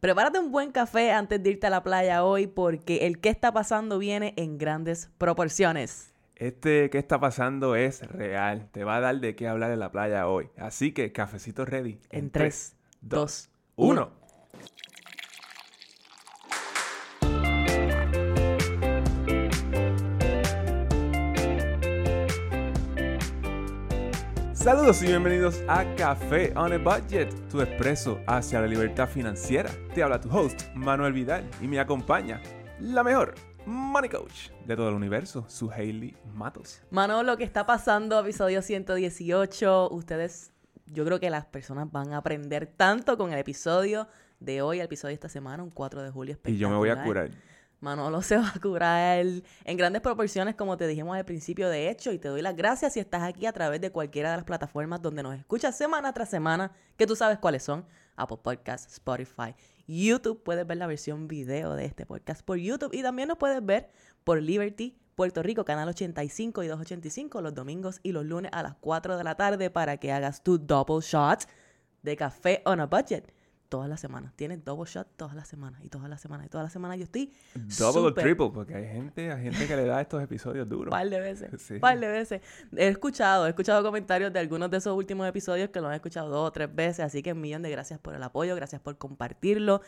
[0.00, 3.52] Prepárate un buen café antes de irte a la playa hoy porque el que está
[3.52, 6.14] pasando viene en grandes proporciones.
[6.36, 8.70] Este que está pasando es real.
[8.72, 10.48] Te va a dar de qué hablar en la playa hoy.
[10.56, 12.00] Así que cafecito ready.
[12.08, 14.19] En 3, 2, 1.
[24.70, 29.68] Saludos y bienvenidos a Café on a Budget, tu expreso hacia la libertad financiera.
[29.92, 32.40] Te habla tu host, Manuel Vidal, y me acompaña
[32.78, 33.34] la mejor
[33.66, 36.82] money coach de todo el universo, su Hailey Matos.
[36.92, 40.52] Mano, lo que está pasando, episodio 118, ustedes,
[40.86, 44.06] yo creo que las personas van a aprender tanto con el episodio
[44.38, 46.90] de hoy, el episodio de esta semana, un 4 de julio Y yo me voy
[46.90, 47.30] a espectacular.
[47.30, 47.49] curar.
[47.80, 49.24] Manolo se va a curar
[49.64, 52.92] en grandes proporciones, como te dijimos al principio, de hecho, y te doy las gracias
[52.92, 56.28] si estás aquí a través de cualquiera de las plataformas donde nos escuchas semana tras
[56.28, 59.54] semana, que tú sabes cuáles son, Apple Podcasts, Spotify,
[59.86, 63.64] YouTube, puedes ver la versión video de este podcast por YouTube y también nos puedes
[63.64, 63.88] ver
[64.24, 68.76] por Liberty, Puerto Rico, canal 85 y 285, los domingos y los lunes a las
[68.80, 71.46] 4 de la tarde para que hagas tu double shot
[72.02, 73.32] de café on a budget.
[73.70, 74.32] Todas las semanas.
[74.34, 76.98] Tienes double shot todas las semanas y todas las semanas y todas las semanas.
[76.98, 80.20] Yo estoy Double o súper- triple, porque hay gente, hay gente que le da estos
[80.22, 80.90] episodios duros.
[80.90, 81.78] par de veces, Sí.
[81.78, 82.42] par de veces.
[82.76, 86.28] He escuchado, he escuchado comentarios de algunos de esos últimos episodios que lo han escuchado
[86.28, 88.98] dos o tres veces, así que un millón de gracias por el apoyo, gracias por
[88.98, 89.82] compartirlo,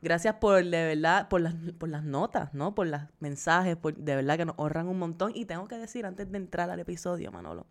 [0.00, 2.74] gracias por, de verdad, por las, por las notas, ¿no?
[2.74, 5.32] Por los mensajes, por, de verdad que nos honran un montón.
[5.34, 7.66] Y tengo que decir, antes de entrar al episodio, Manolo,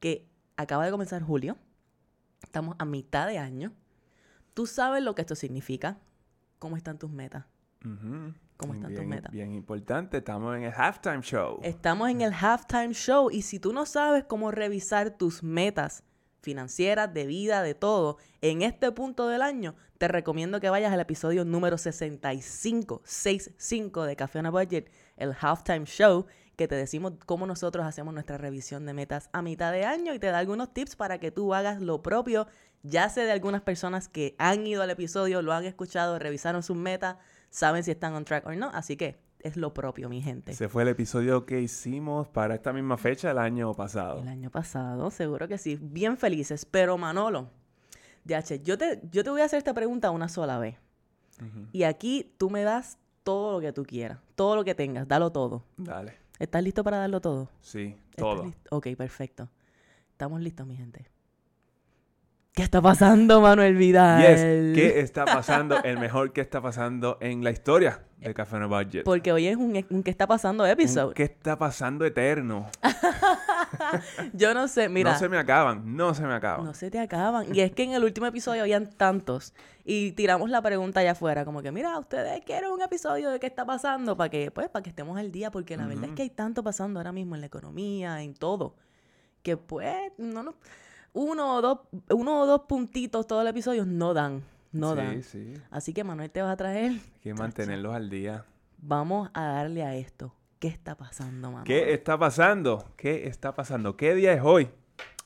[0.00, 0.26] que
[0.56, 1.56] acaba de comenzar julio,
[2.42, 3.72] estamos a mitad de año,
[4.58, 6.00] tú sabes lo que esto significa,
[6.58, 7.44] cómo están tus metas.
[7.84, 8.34] Ujú.
[8.56, 9.30] ¿Cómo están tus bien, metas?
[9.30, 11.60] Bien importante, estamos en el halftime show.
[11.62, 16.02] Estamos en el halftime show y si tú no sabes cómo revisar tus metas
[16.42, 20.98] financieras, de vida, de todo, en este punto del año, te recomiendo que vayas al
[20.98, 26.26] episodio número 65, 65 de Café on a Budget, el halftime show,
[26.58, 30.18] que te decimos cómo nosotros hacemos nuestra revisión de metas a mitad de año y
[30.18, 32.48] te da algunos tips para que tú hagas lo propio.
[32.82, 36.76] Ya sé de algunas personas que han ido al episodio, lo han escuchado, revisaron sus
[36.76, 37.16] metas,
[37.48, 40.50] saben si están on track o no, así que es lo propio, mi gente.
[40.50, 44.22] Ese fue el episodio que hicimos para esta misma fecha el año pasado.
[44.22, 45.78] El año pasado, seguro que sí.
[45.80, 46.64] Bien felices.
[46.64, 47.50] Pero Manolo,
[48.24, 50.74] DH, yo te, yo te voy a hacer esta pregunta una sola vez.
[51.70, 54.18] Y aquí tú me das todo lo que tú quieras.
[54.34, 55.62] Todo lo que tengas, dalo todo.
[55.76, 56.27] Dale.
[56.38, 57.50] ¿Estás listo para darlo todo?
[57.60, 58.54] Sí, ¿Estás todo.
[58.70, 59.48] Ok, perfecto.
[60.12, 61.06] Estamos listos, mi gente.
[62.58, 64.20] ¿Qué está pasando, Manuel Vidal?
[64.20, 64.40] Yes,
[64.74, 65.80] ¿qué está pasando?
[65.84, 69.04] El mejor que está pasando en la historia de Café a Budget.
[69.04, 71.14] Porque hoy es un, un ¿Qué está pasando Un episode?
[71.14, 72.66] ¿Qué está pasando eterno?
[74.32, 75.12] Yo no sé, mira.
[75.12, 76.66] no se me acaban, no se me acaban.
[76.66, 77.54] No se te acaban.
[77.54, 79.54] Y es que en el último episodio habían tantos.
[79.84, 83.46] Y tiramos la pregunta allá afuera, como que, mira, ustedes quieren un episodio de qué
[83.46, 86.22] está pasando para que, pues, para que estemos al día, porque la verdad es que
[86.22, 88.74] hay tanto pasando ahora mismo en la economía, en todo,
[89.44, 90.56] que pues, no, no,
[91.18, 91.78] uno o dos,
[92.10, 94.42] uno o dos puntitos todos los episodios no dan,
[94.72, 95.22] no sí, dan.
[95.22, 95.54] sí.
[95.70, 98.44] Así que Manuel te va a traer, Hay que mantenerlos al día.
[98.78, 100.32] vamos a darle a esto.
[100.60, 101.64] ¿Qué está pasando, mamá?
[101.64, 102.84] ¿Qué está pasando?
[102.96, 103.96] ¿Qué está pasando?
[103.96, 104.68] ¿Qué día es hoy?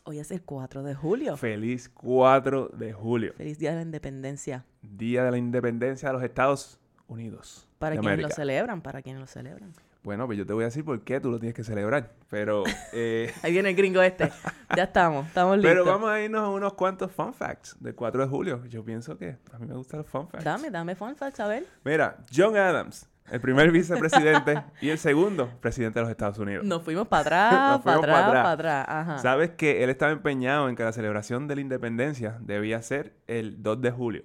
[0.05, 1.37] Hoy es el 4 de julio.
[1.37, 3.33] Feliz 4 de julio.
[3.37, 4.65] Feliz Día de la Independencia.
[4.83, 7.69] Día de la Independencia de los Estados Unidos.
[7.79, 9.73] Para de quienes lo celebran, para quienes lo celebran.
[10.03, 12.11] Bueno, pues yo te voy a decir por qué tú lo tienes que celebrar.
[12.29, 14.33] Pero, eh, Ahí viene el gringo este.
[14.77, 15.71] Ya estamos, estamos listos.
[15.71, 18.65] pero vamos a irnos a unos cuantos fun facts del 4 de julio.
[18.67, 20.45] Yo pienso que a mí me gustan los fun facts.
[20.45, 21.67] Dame, dame fun facts, a ver.
[21.85, 26.65] Mira, John Adams, el primer vicepresidente y el segundo presidente de los Estados Unidos.
[26.65, 28.33] Nos fuimos para atrás, para atrás.
[28.33, 28.87] para atrás.
[28.89, 29.19] Ajá.
[29.19, 33.63] Sabes que él estaba empeñado en que la celebración de la independencia debía ser el
[33.63, 34.25] 2 de julio.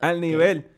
[0.00, 0.73] Al nivel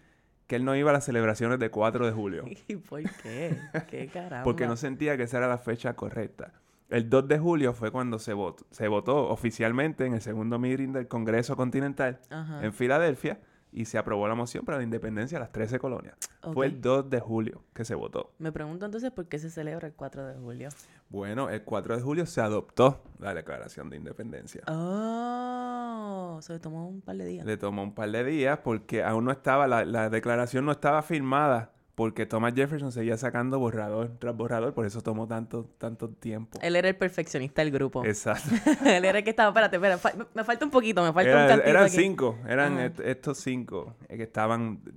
[0.46, 2.44] que él no iba a las celebraciones de 4 de julio.
[2.68, 3.58] ¿Y por qué?
[3.88, 4.44] ¿Qué caramba?
[4.44, 6.52] Porque no sentía que esa era la fecha correcta.
[6.88, 10.92] El 2 de julio fue cuando se votó, se votó oficialmente en el segundo meeting
[10.92, 12.64] del Congreso Continental Ajá.
[12.64, 13.40] en Filadelfia
[13.72, 16.16] y se aprobó la moción para la independencia de las 13 colonias.
[16.54, 18.32] Fue el 2 de julio que se votó.
[18.38, 20.68] Me pregunto entonces por qué se celebra el 4 de julio.
[21.08, 24.62] Bueno, el 4 de julio se adoptó la Declaración de Independencia.
[24.66, 27.46] Oh, se tomó un par de días.
[27.46, 31.02] Le tomó un par de días porque aún no estaba, la, la declaración no estaba
[31.02, 36.58] firmada porque Thomas Jefferson seguía sacando borrador tras borrador, por eso tomó tanto, tanto tiempo.
[36.60, 38.04] Él era el perfeccionista del grupo.
[38.04, 38.50] Exacto.
[38.84, 41.48] Él era el que estaba, espérate, espérate, fa- me falta un poquito, me falta un
[41.48, 41.96] cantito eran aquí.
[41.96, 44.90] cinco, eran est- estos cinco eh, que estaban ba-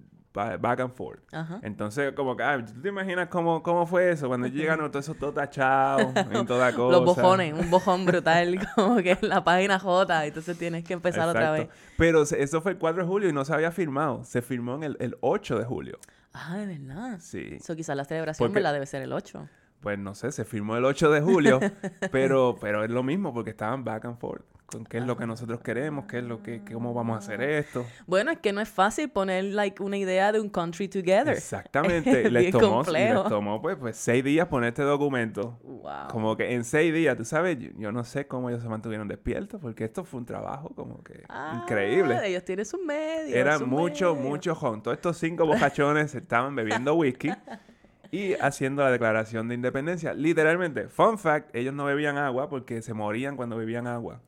[0.59, 1.19] back and forth.
[1.31, 1.59] Ajá.
[1.63, 4.27] Entonces, como que, ah, ¿tú te imaginas cómo, cómo fue eso?
[4.27, 6.97] Cuando llegaron todo eso todo tachado, en toda cosa.
[6.97, 11.27] Los bojones, un bojón brutal, como que en la página J, entonces tienes que empezar
[11.27, 11.67] otra vez.
[11.97, 14.23] Pero eso fue el 4 de julio y no se había firmado.
[14.23, 15.99] Se firmó en el, el 8 de julio.
[16.33, 17.17] Ah, de verdad.
[17.19, 17.55] Sí.
[17.59, 18.73] Eso quizás la celebración, Porque- ¿verdad?
[18.73, 19.47] Debe ser el 8.
[19.81, 21.59] Pues no sé, se firmó el 8 de julio,
[22.11, 25.25] pero, pero es lo mismo porque estaban back and forth con qué es lo que
[25.25, 27.85] nosotros queremos, qué es lo que, cómo vamos a hacer esto.
[28.05, 31.29] Bueno, es que no es fácil poner like una idea de un country together.
[31.29, 32.25] Exactamente.
[32.25, 35.57] Es les tomó, les tomó pues, pues seis días poner este documento.
[35.63, 36.09] Wow.
[36.11, 39.07] Como que en seis días, tú sabes, yo, yo no sé cómo ellos se mantuvieron
[39.07, 42.19] despiertos porque esto fue un trabajo como que Ah, increíble.
[42.23, 43.35] Ellos tienen sus medios.
[43.35, 44.29] Era sus mucho, medios.
[44.29, 44.83] mucho jon.
[44.83, 47.31] Todos estos cinco bocachones estaban bebiendo whisky
[48.11, 50.13] y haciendo la declaración de independencia.
[50.13, 54.21] Literalmente, fun fact, ellos no bebían agua porque se morían cuando bebían agua.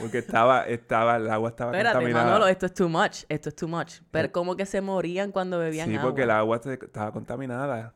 [0.00, 2.24] Porque estaba, estaba, el agua estaba Espérate, contaminada.
[2.24, 3.24] Manolo, esto es too much.
[3.28, 4.00] Esto es too much.
[4.10, 6.10] Pero como que se morían cuando bebían sí, agua.
[6.10, 7.94] porque el agua estaba contaminada.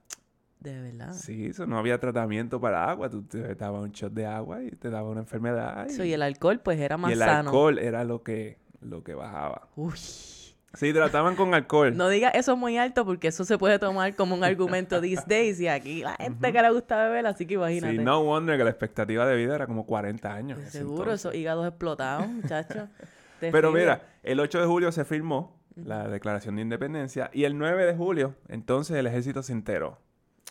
[0.61, 1.13] De verdad.
[1.13, 3.09] Sí, eso no había tratamiento para agua.
[3.09, 5.87] Tú te dabas un shot de agua y te daba una enfermedad.
[5.87, 7.51] Eso, y el alcohol, pues, era más y el sano.
[7.51, 9.69] alcohol era lo que, lo que bajaba.
[9.77, 9.95] Uy.
[10.75, 11.97] Se hidrataban con alcohol.
[11.97, 15.59] No diga eso muy alto porque eso se puede tomar como un argumento these days
[15.61, 17.97] y aquí la gente que le gusta beber, así que imagínate.
[17.97, 20.59] Sí, no wonder que la expectativa de vida era como 40 años.
[20.69, 22.89] Seguro, esos hígados explotados, muchachos.
[23.41, 27.87] Pero mira, el 8 de julio se firmó la Declaración de Independencia y el 9
[27.87, 29.99] de julio, entonces el ejército se enteró.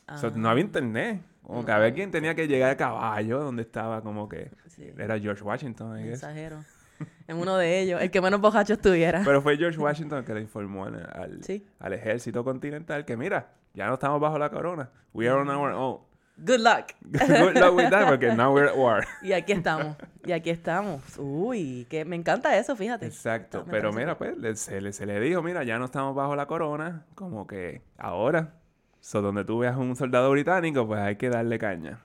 [0.08, 1.22] O sea, no había internet.
[1.42, 4.52] Como que había quien tenía que llegar a caballo, donde estaba como que...
[4.68, 4.92] Sí.
[4.98, 5.98] Era George Washington.
[6.00, 6.58] Exagero.
[7.28, 9.22] En uno de ellos, el que menos bojachos tuviera.
[9.26, 11.66] Pero fue George Washington que le informó al, al, Sí.
[11.80, 14.92] al ejército continental que mira, ya no estamos bajo la corona.
[15.14, 16.00] We are on our own.
[16.38, 16.92] Good luck.
[17.02, 19.06] Good luck with that, porque now we're at war.
[19.24, 19.96] Y aquí estamos.
[20.26, 21.02] Y aquí estamos.
[21.18, 23.06] Uy, que me encanta eso, fíjate.
[23.08, 26.36] Exacto, pero mira, pues le- se, le, se le dijo, mira, ya no estamos bajo
[26.36, 28.54] la corona, como que ahora,
[29.00, 32.02] so, donde tú veas un soldado británico, pues hay que darle caña.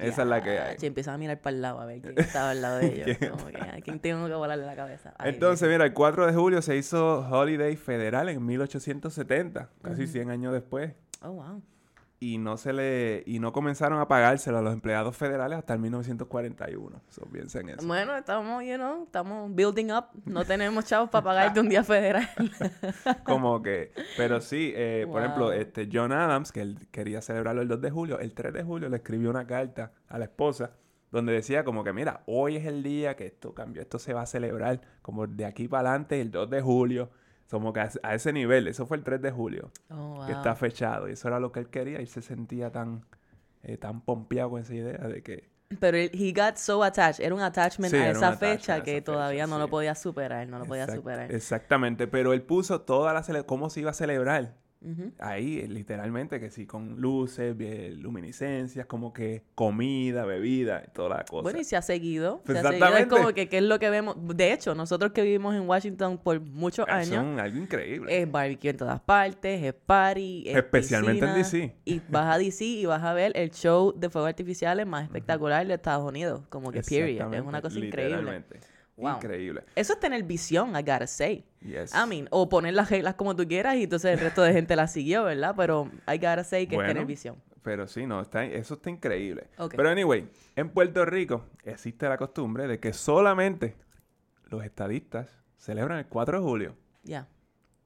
[0.00, 0.76] Esa es la que hay.
[0.80, 3.30] Y empiezan a mirar para el lado a ver quién estaba al lado de ellos.
[3.30, 5.14] Como que a quién tengo que volarle la cabeza.
[5.18, 10.30] Ay, Entonces, mira, el 4 de julio se hizo Holiday Federal en 1870, casi 100
[10.30, 10.92] años después.
[11.22, 11.62] Oh, wow.
[12.22, 15.80] Y no se le y no comenzaron a pagárselo a los empleados federales hasta el
[15.80, 17.00] 1941.
[17.08, 17.86] So, piensa en eso.
[17.86, 20.04] Bueno, estamos, you know, estamos building up.
[20.26, 22.28] No tenemos chavos para pagarte un día federal.
[23.24, 27.68] Como que, pero sí, eh, por ejemplo, este John Adams, que él quería celebrarlo el
[27.68, 30.72] 2 de julio, el 3 de julio le escribió una carta a la esposa
[31.10, 34.22] donde decía como que, mira, hoy es el día que esto cambió, esto se va
[34.22, 37.10] a celebrar como de aquí para adelante, el 2 de julio,
[37.50, 40.26] como que a, ese nivel, eso fue el 3 de julio, Oh, wow.
[40.26, 43.04] que está fechado, y eso era lo que él quería, y se sentía tan,
[43.62, 45.50] eh, tan pompeado con esa idea de que...
[45.78, 47.24] Pero él, he got so attached.
[47.24, 50.48] Era un attachment Sí, a esa fecha a que todavía no lo podía superar.
[50.48, 51.32] No lo podía Exact- superar.
[51.32, 54.56] Exactamente, pero él puso toda la cómo se iba a celebrar.
[55.18, 57.54] Ahí, eh, literalmente, que sí, con luces,
[57.98, 61.42] luminiscencias, como que comida, bebida, y toda la cosa.
[61.42, 62.40] Bueno, y se ha seguido.
[62.44, 62.96] Pues se ha seguido.
[62.96, 64.16] Es como que qué es lo que vemos.
[64.34, 68.22] De hecho, nosotros que vivimos en Washington por muchos años, Son algo increíble.
[68.22, 71.76] es barbecue en todas partes, es party, es Especialmente en DC.
[71.84, 75.66] Y vas a DC y vas a ver el show de fuegos artificiales más espectacular
[75.66, 76.42] de Estados Unidos.
[76.48, 77.34] Como que period.
[77.34, 78.44] Es una cosa increíble.
[79.00, 79.16] Wow.
[79.16, 79.64] Increíble.
[79.74, 81.44] Eso es tener visión, I gotta say.
[81.60, 81.92] Yes.
[81.94, 84.76] I mean, o poner las reglas como tú quieras y entonces el resto de gente
[84.76, 85.54] las siguió, ¿verdad?
[85.56, 87.36] Pero I gotta say que es tener visión.
[87.62, 89.48] Pero sí, no, está, eso está increíble.
[89.58, 89.74] Ok.
[89.76, 93.76] Pero anyway, en Puerto Rico existe la costumbre de que solamente
[94.48, 96.76] los estadistas celebran el 4 de julio.
[97.02, 97.28] Ya.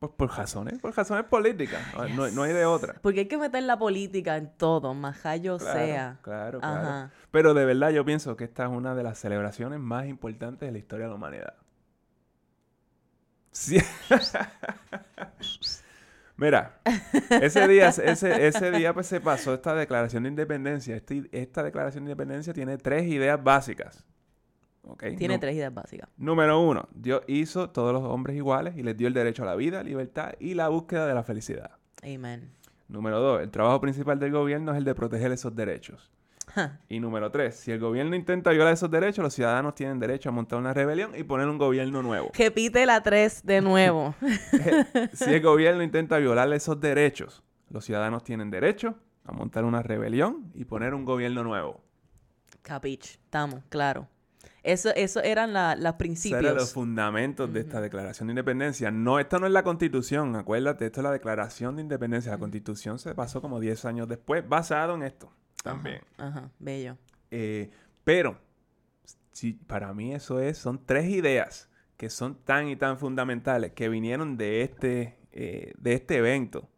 [0.01, 1.81] Pues por razones, por razones políticas.
[1.95, 2.95] No- No, no hay de otra.
[3.01, 6.19] Porque hay que meter la política en todo, majayo Claro, sea.
[6.23, 7.11] Claro, claro.
[7.31, 10.73] Pero de verdad yo pienso que esta es una de las celebraciones más importantes de
[10.73, 11.55] la historia de la humanidad.
[13.51, 13.79] Sí.
[16.37, 16.81] Mira,
[17.31, 20.97] ese día, ese, ese día pues se pasó esta declaración de independencia.
[20.97, 24.05] Este- esta declaración de independencia tiene tres ideas básicas.
[24.87, 25.05] ¿Ok?
[25.17, 26.09] Tiene tres ideas básicas.
[26.17, 29.55] Número uno, Dios hizo todos los hombres iguales y les dio el derecho a la
[29.55, 31.71] vida, libertad y la búsqueda de la felicidad.
[32.03, 32.51] Amen.
[32.89, 36.11] Número dos, el trabajo principal del gobierno es el de proteger esos derechos.
[36.89, 40.33] Y número tres, si el gobierno intenta violar esos derechos, los ciudadanos tienen derecho a
[40.33, 42.31] montar una rebelión y poner un gobierno nuevo.
[42.35, 44.15] Repite la tres de nuevo.
[45.13, 50.53] si el gobierno intenta violar esos derechos, los ciudadanos tienen derecho a montar una rebelión
[50.55, 51.81] y poner un gobierno nuevo.
[52.63, 53.15] Capich.
[53.15, 54.07] Estamos, claro.
[54.65, 56.41] Eso, eso eran la, los Esos principios.
[56.43, 58.91] eran los fundamentos de esta declaración de independencia.
[58.91, 62.33] No, esto no es la constitución, acuérdate, esto es la declaración de independencia.
[62.33, 65.31] La constitución se pasó como 10 años después, basado en esto
[65.63, 66.01] también.
[66.17, 66.97] Ajá, bello.
[67.31, 67.71] Eh,
[68.05, 68.39] pero,
[69.33, 71.69] si, para mí eso es, son tres ideas
[71.99, 76.69] que son tan y tan fundamentales que vinieron de este eh, de este evento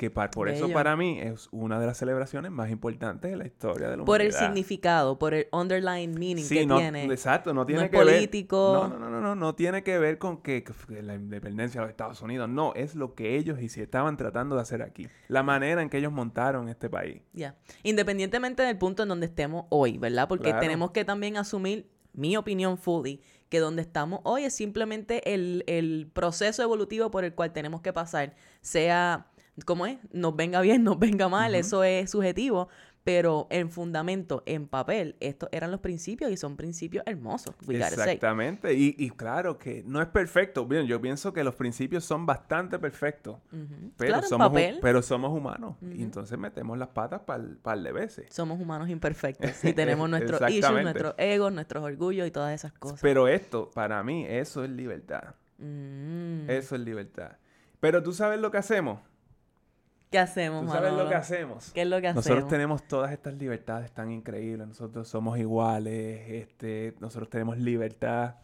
[0.00, 3.90] que por eso para mí es una de las celebraciones más importantes de la historia
[3.90, 4.46] de la Por el humanidad.
[4.48, 7.04] significado, por el underlying meaning Sí, que no, tiene.
[7.04, 8.72] exacto, no tiene es que político.
[8.72, 8.80] ver.
[8.82, 11.86] No, no, no, no, no, no tiene que ver con que, que la independencia de
[11.86, 12.48] los Estados Unidos.
[12.48, 15.06] No, es lo que ellos y si estaban tratando de hacer aquí.
[15.28, 17.20] La manera en que ellos montaron este país.
[17.34, 17.56] Ya.
[17.82, 20.28] Independientemente del punto en donde estemos hoy, ¿verdad?
[20.28, 20.60] Porque Claro.
[20.60, 26.08] tenemos que también asumir, mi opinión fully, que donde estamos hoy es simplemente el, el
[26.12, 29.26] proceso evolutivo por el cual tenemos que pasar, sea,
[29.64, 29.98] ¿cómo es?
[30.12, 32.68] Nos venga bien, nos venga mal, eso es subjetivo,
[33.02, 37.54] pero en fundamento, en papel, estos eran los principios y son principios hermosos.
[37.66, 38.74] Exactamente.
[38.74, 40.66] Y, y claro que no es perfecto.
[40.66, 43.38] Bien, yo pienso que los principios son bastante perfectos.
[43.96, 44.78] Pero, claro, somos, hu- papel.
[44.82, 45.76] pero somos humanos.
[45.80, 48.26] Y entonces metemos las patas par, par de veces.
[48.30, 53.00] Somos humanos imperfectos y tenemos nuestros issues, nuestros egos, nuestros orgullos y todas esas cosas.
[53.00, 55.34] Pero esto, para mí, eso es libertad.
[55.56, 56.48] Mm.
[56.50, 57.32] Eso es libertad.
[57.80, 59.00] Pero tú sabes lo que hacemos.
[60.10, 61.70] ¿Qué hacemos, Tú sabes lo que hacemos.
[61.72, 62.26] ¿Qué es lo que hacemos?
[62.26, 64.66] Nosotros tenemos todas estas libertades tan increíbles.
[64.66, 66.28] Nosotros somos iguales.
[66.28, 68.34] Este, nosotros tenemos libertad.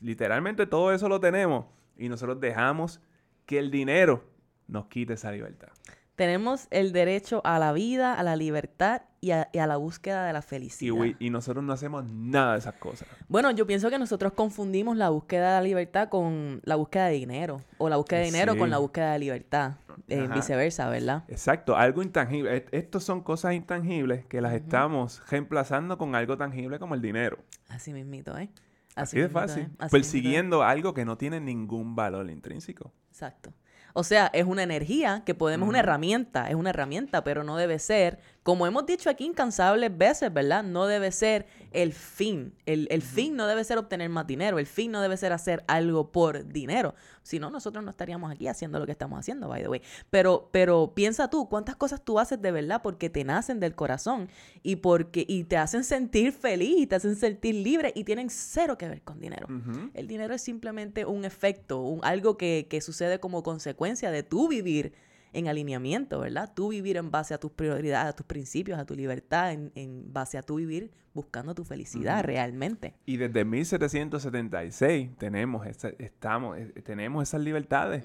[0.00, 1.66] Literalmente todo eso lo tenemos.
[1.96, 3.00] Y nosotros dejamos
[3.46, 4.22] que el dinero
[4.68, 5.68] nos quite esa libertad.
[6.14, 10.26] Tenemos el derecho a la vida, a la libertad y a, y a la búsqueda
[10.26, 10.94] de la felicidad.
[11.20, 13.06] y nosotros no hacemos nada de esas cosas.
[13.28, 17.12] Bueno, yo pienso que nosotros confundimos la búsqueda de la libertad con la búsqueda de
[17.14, 17.62] dinero.
[17.78, 18.58] O la búsqueda de dinero Sí.
[18.58, 19.74] con la búsqueda de libertad.
[20.08, 21.22] Eh, viceversa, ¿verdad?
[21.28, 22.56] Exacto, algo intangible.
[22.56, 27.38] Est- Estos son cosas intangibles que las estamos reemplazando con algo tangible como el dinero.
[27.68, 28.50] Así mismito, ¿eh?
[28.96, 29.62] Así, de mismito, fácil.
[29.62, 29.66] ¿eh?
[29.66, 29.88] Así mismito, ¿eh?
[29.90, 32.92] Persiguiendo algo que no tiene ningún valor intrínseco.
[33.10, 33.52] Exacto.
[33.94, 37.78] O sea, es una energía que podemos, una herramienta, es una herramienta, pero no debe
[37.78, 40.64] ser, como hemos dicho aquí incansables veces, ¿verdad?
[40.64, 42.54] No debe ser el fin.
[42.66, 45.62] El, el fin no debe ser obtener más dinero, el fin no debe ser hacer
[45.68, 46.94] algo por dinero.
[47.22, 49.80] Si no, nosotros no estaríamos aquí haciendo lo que estamos haciendo, by the way.
[50.10, 54.28] Pero, pero piensa tú, ¿cuántas cosas tú haces de verdad porque te nacen del corazón
[54.64, 58.76] y porque y te hacen sentir feliz y te hacen sentir libre y tienen cero
[58.76, 59.46] que ver con dinero?
[59.94, 64.48] El dinero es simplemente un efecto, un, algo que, que sucede como consecuencia de tú
[64.48, 64.92] vivir
[65.32, 66.52] en alineamiento, ¿verdad?
[66.54, 70.12] Tú vivir en base a tus prioridades, a tus principios, a tu libertad, en, en
[70.12, 72.94] base a tú vivir buscando tu felicidad realmente.
[73.06, 78.04] Y desde 1776 tenemos, esa- estamos, eh, tenemos esas libertades.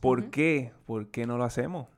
[0.00, 0.72] ¿Por qué?
[0.86, 1.88] ¿Por qué no lo hacemos?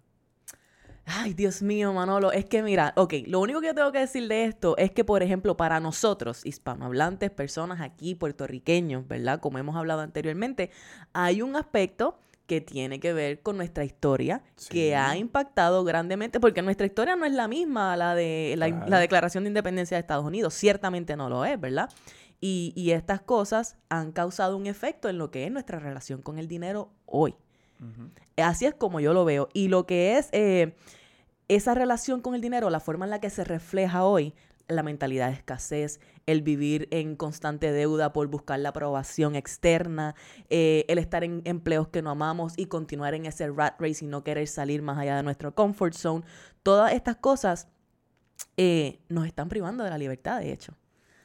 [1.11, 4.29] Ay, Dios mío, Manolo, es que mira, ok, lo único que yo tengo que decir
[4.29, 9.41] de esto es que, por ejemplo, para nosotros, hispanohablantes, personas aquí, puertorriqueños, ¿verdad?
[9.41, 10.71] Como hemos hablado anteriormente,
[11.15, 14.71] hay un aspecto que tiene que ver con nuestra historia, Sí.
[14.71, 18.67] que ha impactado grandemente, porque nuestra historia no es la misma a la de la,
[18.69, 18.87] Claro.
[18.89, 21.91] la Declaración de Independencia de Estados Unidos, ciertamente no lo es, ¿verdad?
[22.41, 26.39] Y, y estas cosas han causado un efecto en lo que es nuestra relación con
[26.39, 27.37] el dinero hoy.
[28.37, 29.49] Así es como yo lo veo.
[29.53, 30.75] Y lo que es eh,
[31.49, 34.35] esa relación con el dinero, la forma en la que se refleja hoy,
[34.69, 40.15] la mentalidad de escasez, el vivir en constante deuda por buscar la aprobación externa,
[40.51, 44.09] eh, el estar en empleos que no amamos y continuar en ese rat race y
[44.09, 46.25] no querer salir más allá de nuestro comfort zone,
[46.63, 47.69] todas estas cosas
[48.57, 50.75] eh, nos están privando de la libertad, de hecho.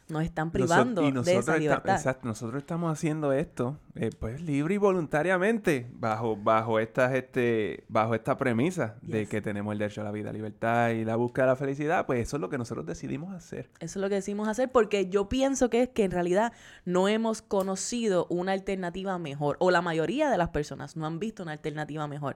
[0.09, 1.95] Nos están privando y de esa libertad.
[1.95, 8.13] exacto, nosotros estamos haciendo esto eh, pues libre y voluntariamente bajo bajo estas este bajo
[8.13, 11.51] esta premisa de que tenemos el derecho a la vida, libertad y la búsqueda de
[11.51, 13.69] la felicidad, pues eso es lo que nosotros decidimos hacer.
[13.79, 16.53] Eso es lo que decimos hacer porque yo pienso que es que en realidad
[16.85, 21.43] no hemos conocido una alternativa mejor o la mayoría de las personas no han visto
[21.43, 22.35] una alternativa mejor.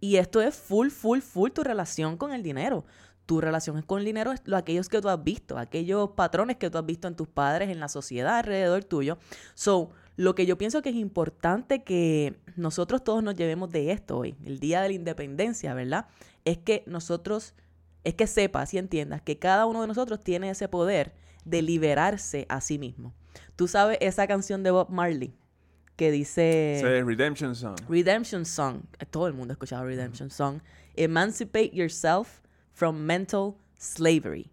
[0.00, 2.86] Y esto es full, full, full tu relación con el dinero.
[3.30, 6.68] Tu relación con el dinero es lo aquellos que tú has visto, aquellos patrones que
[6.68, 9.18] tú has visto en tus padres, en la sociedad alrededor tuyo.
[9.54, 14.18] So, lo que yo pienso que es importante que nosotros todos nos llevemos de esto
[14.18, 16.08] hoy, el Día de la Independencia, ¿verdad?
[16.44, 17.54] Es que nosotros
[18.02, 22.46] es que sepas y entiendas que cada uno de nosotros tiene ese poder de liberarse
[22.48, 23.14] a sí mismo.
[23.54, 25.32] Tú sabes esa canción de Bob Marley
[25.94, 27.76] que dice Redemption Song.
[27.88, 28.80] Redemption Song.
[29.12, 30.58] Todo el mundo ha escuchado Redemption Song.
[30.96, 32.39] Emancipate yourself
[32.80, 34.50] from mental slavery.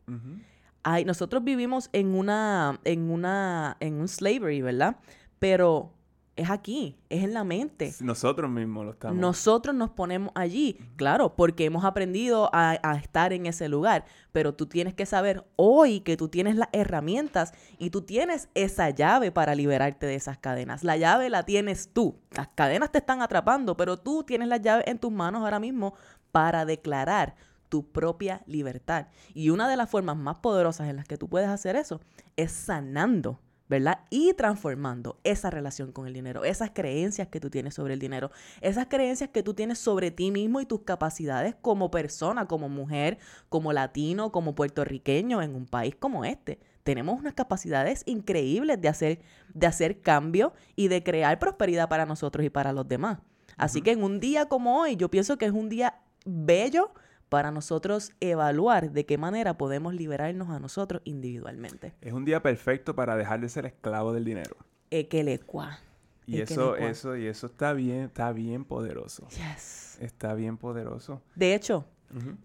[0.83, 4.97] Ay, nosotros vivimos en una, en una, en un slavery, ¿verdad?
[5.39, 5.93] Pero
[6.35, 7.93] es aquí, es en la mente.
[8.01, 9.17] Nosotros mismos lo estamos.
[9.17, 14.03] Nosotros nos ponemos allí, claro, porque hemos aprendido a, a estar en ese lugar,
[14.33, 18.89] pero tú tienes que saber hoy que tú tienes las herramientas y tú tienes esa
[18.89, 20.83] llave para liberarte de esas cadenas.
[20.83, 22.19] La llave la tienes tú.
[22.31, 25.93] Las cadenas te están atrapando, pero tú tienes la llave en tus manos ahora mismo
[26.33, 27.35] para declarar
[27.69, 29.07] tu propia libertad.
[29.33, 32.01] Y una de las formas más poderosas en las que tú puedes hacer eso
[32.35, 33.99] es sanando ¿verdad?
[34.09, 38.31] Y transformando esa relación con el dinero, esas creencias que tú tienes sobre el dinero,
[38.61, 43.17] esas creencias que tú tienes sobre ti mismo y tus capacidades como persona, como mujer,
[43.49, 46.59] como latino, como puertorriqueño en un país como este.
[46.83, 49.19] Tenemos unas capacidades increíbles de hacer,
[49.53, 53.19] de hacer cambio y de crear prosperidad para nosotros y para los demás.
[53.57, 56.93] Así que en un día como hoy, yo pienso que es un día bello
[57.29, 61.93] para nosotros evaluar de qué manera podemos liberarnos a nosotros individualmente.
[62.01, 64.55] Es un día perfecto para dejar de ser esclavo del dinero.
[64.89, 65.79] Ekelecua.
[66.25, 69.27] Y eso, eso, y eso está bien, está bien poderoso.
[69.29, 69.97] Yes.
[70.01, 71.21] Está bien poderoso.
[71.35, 71.85] De hecho,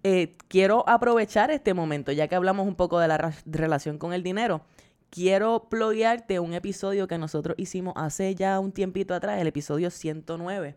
[0.05, 4.23] eh, quiero aprovechar este momento, ya que hablamos un poco de la relación con el
[4.23, 4.62] dinero.
[5.11, 10.77] Quiero pluguearte un episodio que nosotros hicimos hace ya un tiempito atrás, el episodio 109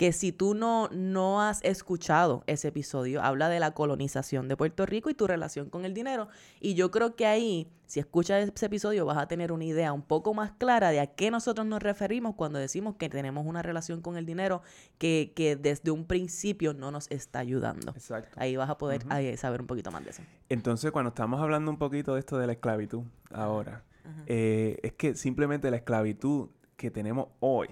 [0.00, 4.86] que si tú no, no has escuchado ese episodio, habla de la colonización de Puerto
[4.86, 6.28] Rico y tu relación con el dinero.
[6.58, 10.00] Y yo creo que ahí, si escuchas ese episodio, vas a tener una idea un
[10.00, 14.00] poco más clara de a qué nosotros nos referimos cuando decimos que tenemos una relación
[14.00, 14.62] con el dinero
[14.96, 17.92] que, que desde un principio no nos está ayudando.
[17.92, 18.38] Exacto.
[18.40, 19.04] Ahí vas a poder
[19.36, 20.22] saber un poquito más de eso.
[20.48, 23.02] Entonces, cuando estamos hablando un poquito de esto de la esclavitud
[23.34, 23.84] ahora,
[24.24, 27.68] eh, es que simplemente la esclavitud que tenemos hoy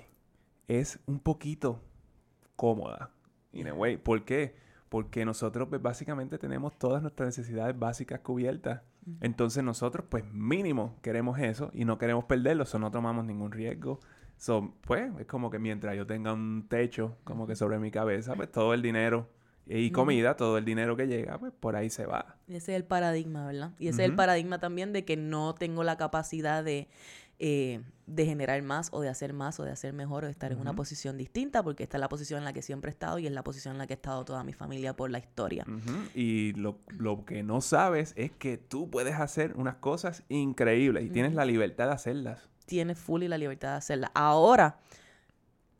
[0.67, 1.81] es un poquito
[2.59, 3.13] cómoda.
[3.53, 3.97] In a way.
[3.97, 4.57] ¿Por qué?
[4.89, 8.83] Porque nosotros pues, básicamente tenemos todas nuestras necesidades básicas cubiertas.
[9.23, 14.01] Entonces nosotros pues mínimo queremos eso y no queremos perderlo, so no tomamos ningún riesgo.
[14.37, 18.35] So, pues es como que mientras yo tenga un techo como que sobre mi cabeza,
[18.35, 19.31] pues todo el dinero
[19.67, 22.37] y comida, todo el dinero que llega, pues por ahí se va.
[22.49, 23.73] Ese es el paradigma, ¿verdad?
[23.79, 26.89] Y ese es el paradigma también de que no tengo la capacidad de
[27.41, 30.51] eh, de generar más o de hacer más o de hacer mejor o de estar
[30.51, 33.19] en una posición distinta, porque esta es la posición en la que siempre he estado
[33.19, 35.65] y es la posición en la que ha estado toda mi familia por la historia.
[36.15, 36.79] Y lo,
[37.27, 41.87] que no sabes es que tú puedes hacer unas cosas increíbles y tienes la libertad
[41.89, 42.49] de hacerlas.
[42.65, 44.11] Tienes full y la libertad de hacerlas.
[44.15, 44.81] Ahora,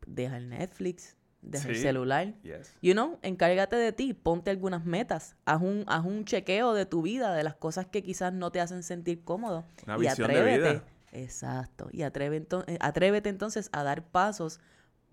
[0.05, 2.35] deja el Netflix, deja el celular.
[2.81, 7.01] You know, encárgate de ti, ponte algunas metas, haz un, haz un chequeo de tu
[7.01, 9.65] vida, de las cosas que quizás no te hacen sentir cómodo.
[9.99, 10.98] y atrévete.
[11.11, 11.89] Exacto.
[11.91, 14.59] Y eh, atrévete entonces a dar pasos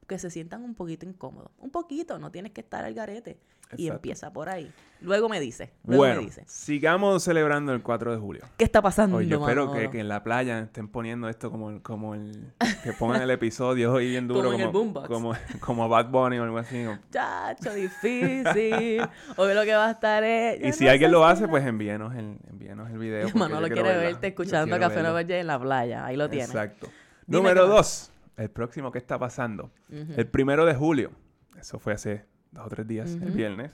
[0.07, 1.51] que se sientan un poquito incómodos.
[1.59, 3.39] Un poquito, no tienes que estar al garete.
[3.77, 4.71] Y empieza por ahí.
[5.01, 5.73] Luego me dice.
[5.83, 8.45] bueno, sigamos celebrando el 4 de julio.
[8.57, 9.21] ¿Qué está pasando?
[9.21, 12.53] yo espero que, en la playa estén poniendo esto como, como el...
[12.83, 14.53] Que pongan el episodio hoy bien duro.
[14.53, 16.85] como, como, como, Bad Bunny o algo así.
[17.11, 19.03] Chacho, difícil.
[19.37, 20.65] hoy lo que va a estar es...
[20.65, 23.29] Y si alguien lo hace, pues envíenos el, envíenos el video.
[23.35, 26.05] Manolo quiere verte escuchando Café Nueva en la playa.
[26.05, 26.49] Ahí lo tienes.
[26.49, 26.89] Exacto.
[27.27, 28.11] Número dos.
[28.37, 29.71] El próximo que está pasando.
[29.91, 31.11] El primero de julio.
[31.59, 33.71] Eso fue hace dos o tres días, el viernes,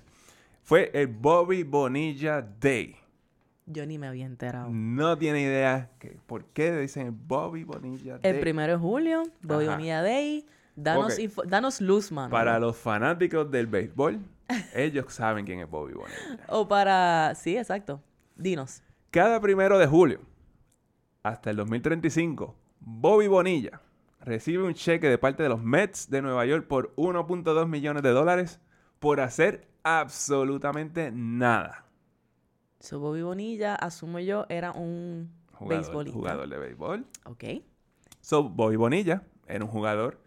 [0.63, 2.97] fue el Bobby Bonilla Day.
[3.67, 4.69] Yo ni me había enterado.
[4.71, 8.33] No tiene idea que, por qué dicen Bobby Bonilla Day.
[8.33, 10.47] El primero de julio, Bobby Bonilla Day.
[10.75, 12.31] Danos, luz, mano.
[12.31, 14.21] Para los fanáticos del béisbol,
[14.75, 16.45] ellos saben quién es Bobby Bonilla.
[16.49, 17.35] o para...
[17.35, 18.01] Sí, exacto.
[18.37, 18.83] Dinos.
[19.11, 20.21] Cada primero de julio,
[21.23, 23.81] hasta el 2035, Bobby Bonilla
[24.21, 28.11] recibe un cheque de parte de los Mets de Nueva York por 1.2 millones de
[28.11, 28.61] dólares
[28.99, 31.87] por hacer absolutamente nada.
[32.81, 37.07] So Bobby Bonilla, asumo yo, era un jugador, jugador de béisbol.
[37.25, 37.45] Ok.
[38.21, 40.21] So Bobby Bonilla era un jugador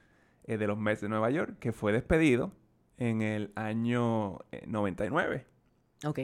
[0.44, 2.52] eh, de los Mets de Nueva York que fue despedido
[2.98, 5.36] en el año 99.
[5.36, 6.20] Eh, ok.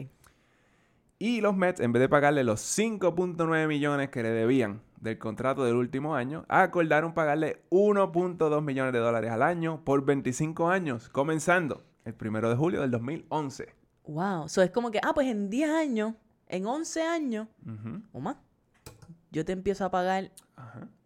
[1.24, 5.62] Y los Mets, en vez de pagarle los 5.9 millones que le debían del contrato
[5.62, 11.84] del último año, acordaron pagarle 1.2 millones de dólares al año por 25 años, comenzando
[12.04, 13.72] el primero de julio del 2011.
[14.08, 16.14] Wow, eso es como que, ah, pues en 10 años,
[16.48, 17.46] en 11 años,
[18.10, 18.38] o más,
[19.30, 20.32] yo te empiezo a pagar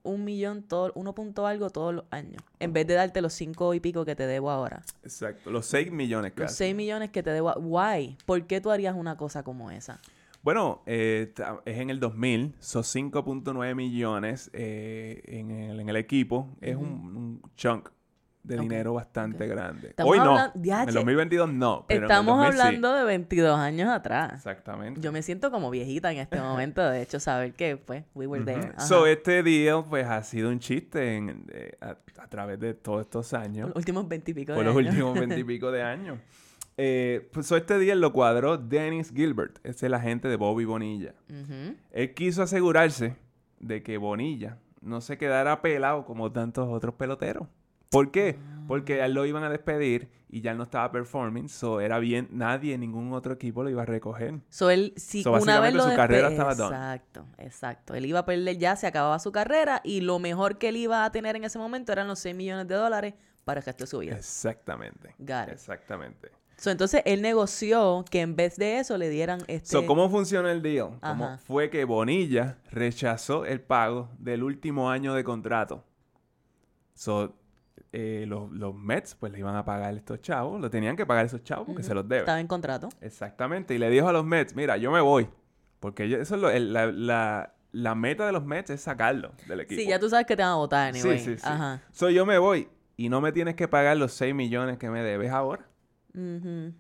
[0.07, 3.75] un millón, todo, uno punto algo todos los años, en vez de darte los 5
[3.75, 4.83] y pico que te debo ahora.
[5.03, 6.43] Exacto, los 6 millones casi.
[6.43, 7.53] Los 6 millones que te debo.
[7.59, 8.17] Why?
[8.25, 10.01] ¿Por qué tú harías una cosa como esa?
[10.47, 16.49] Bueno, eh, es en el 2000, son 5.9 millones eh, en, el, en, el, equipo.
[16.61, 17.89] Es un, chunk
[18.47, 19.95] de dinero bastante grande.
[20.03, 20.53] Hoy no.
[20.55, 21.85] En el 2022 no.
[21.89, 24.35] Pero estamos hablando de 22 años atrás.
[24.35, 25.01] Exactamente.
[25.01, 28.45] Yo me siento como viejita en este momento, de hecho, saber que, pues, we were
[28.45, 28.73] there.
[28.79, 31.23] So, este día, pues, ha sido un chiste
[31.81, 31.97] a,
[32.29, 33.69] través de todos estos años.
[33.69, 34.73] Los últimos 20 y pico de años.
[34.73, 36.19] Por los últimos 20 y pico de años.
[36.79, 41.15] Eh, pues este día lo cuadró Dennis Gilbert, es el agente de Bobby Bonilla.
[41.91, 43.17] Él quiso asegurarse
[43.61, 47.49] de que Bonilla no se quedara pelado como tantos otros peloteros.
[47.97, 48.39] ¿Por qué?
[48.69, 51.99] Porque a él lo iban a despedir y ya él no estaba performing, so era
[51.99, 54.41] bien, nadie, ningún otro equipo lo iba a recoger.
[54.51, 56.77] So él, si So, una vez lo su carrera estaba done.
[56.77, 57.95] Exacto, exacto.
[57.95, 61.05] Él iba a perder ya, se acababa su carrera y lo mejor que él iba
[61.05, 63.89] a tener en ese momento eran los 6 millones de dólares para el resto de
[63.89, 64.17] su vida.
[64.17, 65.15] Exactamente.
[65.19, 65.55] Got it.
[65.55, 66.33] Exactamente.
[66.59, 69.69] So, entonces él negoció que en vez de eso le dieran este.
[69.71, 70.99] So, ¿cómo funciona el deal?
[71.01, 71.39] ¿Cómo Ajá.
[71.39, 75.85] fue que Bonilla rechazó el pago del último año de contrato?
[76.95, 77.37] So,
[77.99, 81.25] eh, los, los Mets, pues le iban a pagar estos chavos, lo tenían que pagar
[81.25, 81.89] esos chavos porque Ujú.
[81.89, 82.21] se los debe.
[82.21, 82.91] Estaba en contrato.
[83.01, 83.75] Exactamente.
[83.75, 85.29] Y le dijo a los Mets, mira, yo me voy.
[85.81, 89.33] Porque ellos- eso es lo- el- la, la- la meta de los Mets es sacarlo
[89.49, 89.81] del equipo.
[89.81, 91.19] Sí, ya tú sabes que te van a votar, Sí, anyway.
[91.19, 91.43] sí, sí.
[91.45, 91.81] Ajá.
[91.91, 95.03] So, yo me voy y no me tienes que pagar los 6 millones que me
[95.03, 95.67] debes ahora.
[96.15, 96.73] Ujú.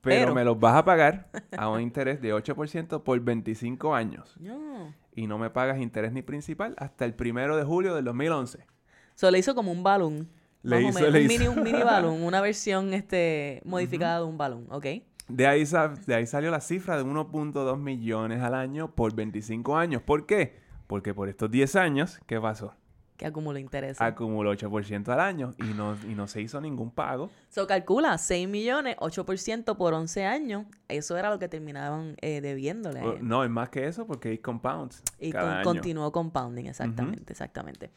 [0.00, 4.36] Pero, Pero- me los vas a pagar a un interés de 8% por 25 años.
[4.38, 4.92] No.
[5.14, 8.66] Y no me pagas interés ni principal hasta el primero de julio del 2011.
[9.14, 10.28] So, le hizo como un balón.
[10.62, 14.24] Le hizo- menos, le un, hizo- mini, un mini balón, una versión este, modificada de
[14.24, 14.86] un balón, ¿ok?
[15.28, 15.64] De ahí,
[16.06, 20.02] de ahí salió la cifra de 1.2 millones al año por 25 años.
[20.02, 20.56] ¿Por qué?
[20.86, 22.74] Porque por estos 10 años, ¿qué pasó?
[23.16, 24.00] Que acumula interés.
[24.00, 27.30] Acumuló 8% al año y no, y no se hizo ningún pago.
[27.48, 30.66] So, calcula 6 millones, 8% por 11 años.
[30.88, 33.00] Eso era lo que terminaban eh, debiéndole.
[33.00, 33.18] él.
[33.26, 35.64] No, es más que eso porque hay compounds Y cada con- año.
[35.64, 37.90] continuó compounding, exactamente, exactamente.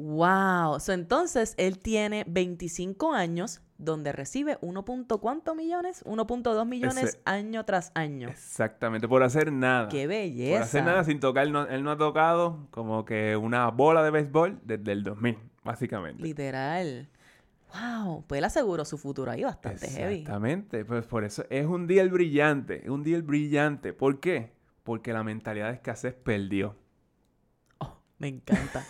[0.00, 0.78] Wow.
[0.78, 4.84] So, entonces, él tiene 25 años donde recibe 1.
[4.84, 6.02] punto ¿Cuántos millones?
[6.04, 8.28] 1.2 millones Ese- año tras año.
[8.28, 9.88] Exactamente, por hacer nada.
[9.88, 10.62] ¡Qué Por belleza!
[10.62, 14.60] hacer nada sin tocar, no- él no ha tocado como que una bola de béisbol
[14.64, 16.22] desde el 2000, básicamente.
[16.22, 17.08] Literal.
[17.74, 18.24] Wow.
[18.26, 20.14] Pues él aseguró su futuro ahí bastante heavy.
[20.20, 23.92] Exactamente, pues por eso es un deal brillante, es un deal brillante.
[23.92, 24.52] ¿Por qué?
[24.84, 26.76] Porque la mentalidad de escasez perdió.
[28.18, 28.84] Me encanta.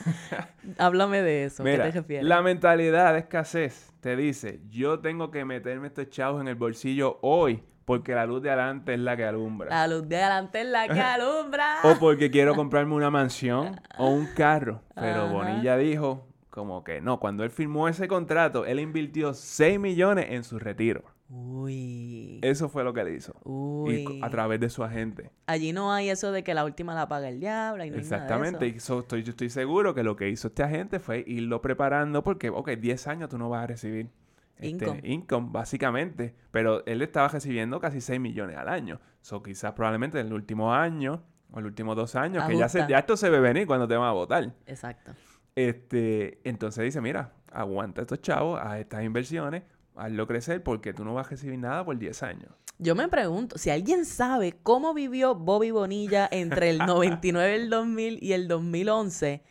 [0.79, 1.63] Háblame de eso.
[1.63, 2.27] Mira, ¿Qué te refieres?
[2.27, 7.19] la mentalidad de escasez te dice, yo tengo que meterme estos chavos en el bolsillo
[7.23, 9.71] hoy porque la luz de adelante es la que alumbra.
[9.71, 11.77] La luz de adelante es la que alumbra.
[11.85, 14.83] O porque quiero comprarme una mansión o un carro.
[14.95, 15.33] Pero Ajá.
[15.33, 20.43] Bonilla dijo como que no, cuando él firmó ese contrato, él invirtió 6 millones en
[20.45, 21.05] su retiro.
[21.31, 22.39] Uy.
[22.43, 23.35] Eso fue lo que él hizo.
[23.45, 24.05] Y Uy.
[24.05, 25.31] co- a través de su agente.
[25.47, 28.03] Allí no hay eso de que la última la paga el diablo y no hay
[28.03, 28.67] nada de Exactamente.
[28.67, 28.77] eso.
[28.77, 32.23] Y so- estoy, yo estoy seguro que lo que hizo este agente fue irlo preparando
[32.25, 34.11] porque, ok, 10 años tú no vas a recibir
[34.57, 35.01] este, Income.
[35.05, 36.35] income, básicamente.
[36.51, 39.01] Pero él estaba recibiendo casi 6 millones al año.
[39.21, 42.85] So, quizás probablemente en el último año o el último dos años, que ya, se,
[42.89, 44.53] ya esto se ve venir cuando te van a votar.
[44.67, 45.13] Exacto.
[45.55, 49.63] Este, entonces dice, mira, aguanta estos chavos, a estas inversiones,
[49.99, 52.51] hazlo crecer porque tú no vas a recibir nada por 10 años.
[52.79, 58.19] Yo me pregunto, si alguien sabe cómo vivió Bobby Bonilla entre el 99, el 2000
[58.23, 59.43] y el 2011,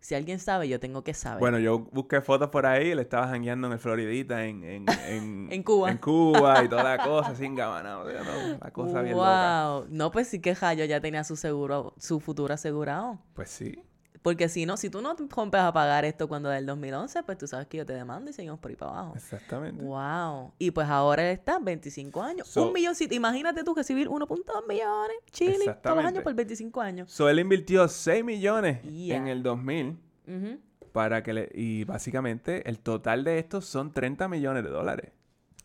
[0.00, 1.38] si alguien sabe, yo tengo que saber.
[1.38, 5.48] Bueno, yo busqué fotos por ahí, él estaba jangueando en el Floridita, en, en, en,
[5.52, 5.92] En Cuba.
[5.92, 8.58] En Cuba y toda la cosa, sin gabanado, ¿no?
[8.60, 9.68] La cosa bien loca.
[9.68, 9.86] wow.
[9.88, 13.20] No, pues sí que Jayo ya tenía su seguro, su futuro asegurado.
[13.34, 13.80] Pues sí.
[14.22, 17.38] Porque si no, si tú no te rompes a pagar esto cuando del 2011, pues
[17.38, 19.14] tú sabes que yo te demando y seguimos por ahí para abajo.
[19.16, 19.82] Exactamente.
[19.82, 20.52] Wow.
[20.58, 22.46] Y pues ahora él está 25 años.
[22.46, 23.14] So- un milloncito.
[23.14, 27.10] Imagínate tú recibir 1.2 millones, chile, todos los años por 25 años.
[27.10, 30.58] So, él invirtió 6 millones en el 2000 Ujú.
[30.92, 31.48] para que le...
[31.52, 35.10] Y básicamente el total de estos son 30 millones de dólares.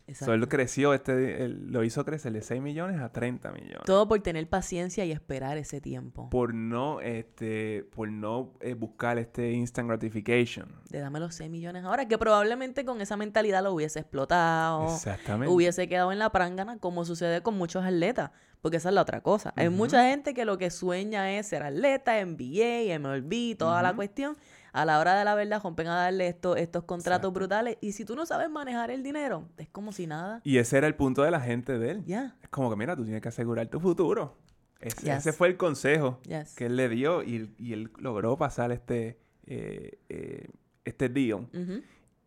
[0.07, 0.33] So, Exacto.
[0.35, 3.81] él creció, este, él lo hizo crecer de 6 millones a 30 millones.
[3.85, 6.29] Todo por tener paciencia y esperar ese tiempo.
[6.29, 10.69] por no este por no eh, buscar este instant gratification.
[10.89, 14.85] De dame los 6 millones ahora, que probablemente con esa mentalidad lo hubiese explotado.
[14.95, 15.53] Exactamente.
[15.53, 18.31] Hubiese quedado en la prángana, como sucede con muchos atletas.
[18.61, 19.53] Porque esa es la otra cosa.
[19.55, 19.77] Hay Ujú.
[19.77, 23.97] mucha gente que lo que sueña es ser atleta, NBA, MLB, toda la Ujú.
[23.97, 24.35] cuestión.
[24.77, 27.31] A la hora de la verdad, rompen a darle estos, estos contratos Exacto.
[27.31, 27.77] brutales.
[27.81, 30.41] Y si tú no sabes manejar el dinero, es como si nada.
[30.43, 32.03] Y ese era el punto de la gente de él.
[32.05, 32.35] Ya.
[32.43, 34.37] Es como que mira, tú tienes que asegurar tu futuro.
[34.79, 35.17] Ese, Yes.
[35.19, 36.53] ese fue el consejo Yes.
[36.55, 40.47] que él le dio y, y él logró pasar este eh, eh,
[40.85, 41.47] este deal.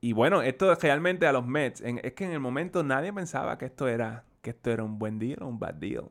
[0.01, 3.59] Y bueno, esto realmente a los Mets, en- es que en el momento nadie pensaba
[3.59, 6.11] que esto era que esto era un buen deal o un bad deal.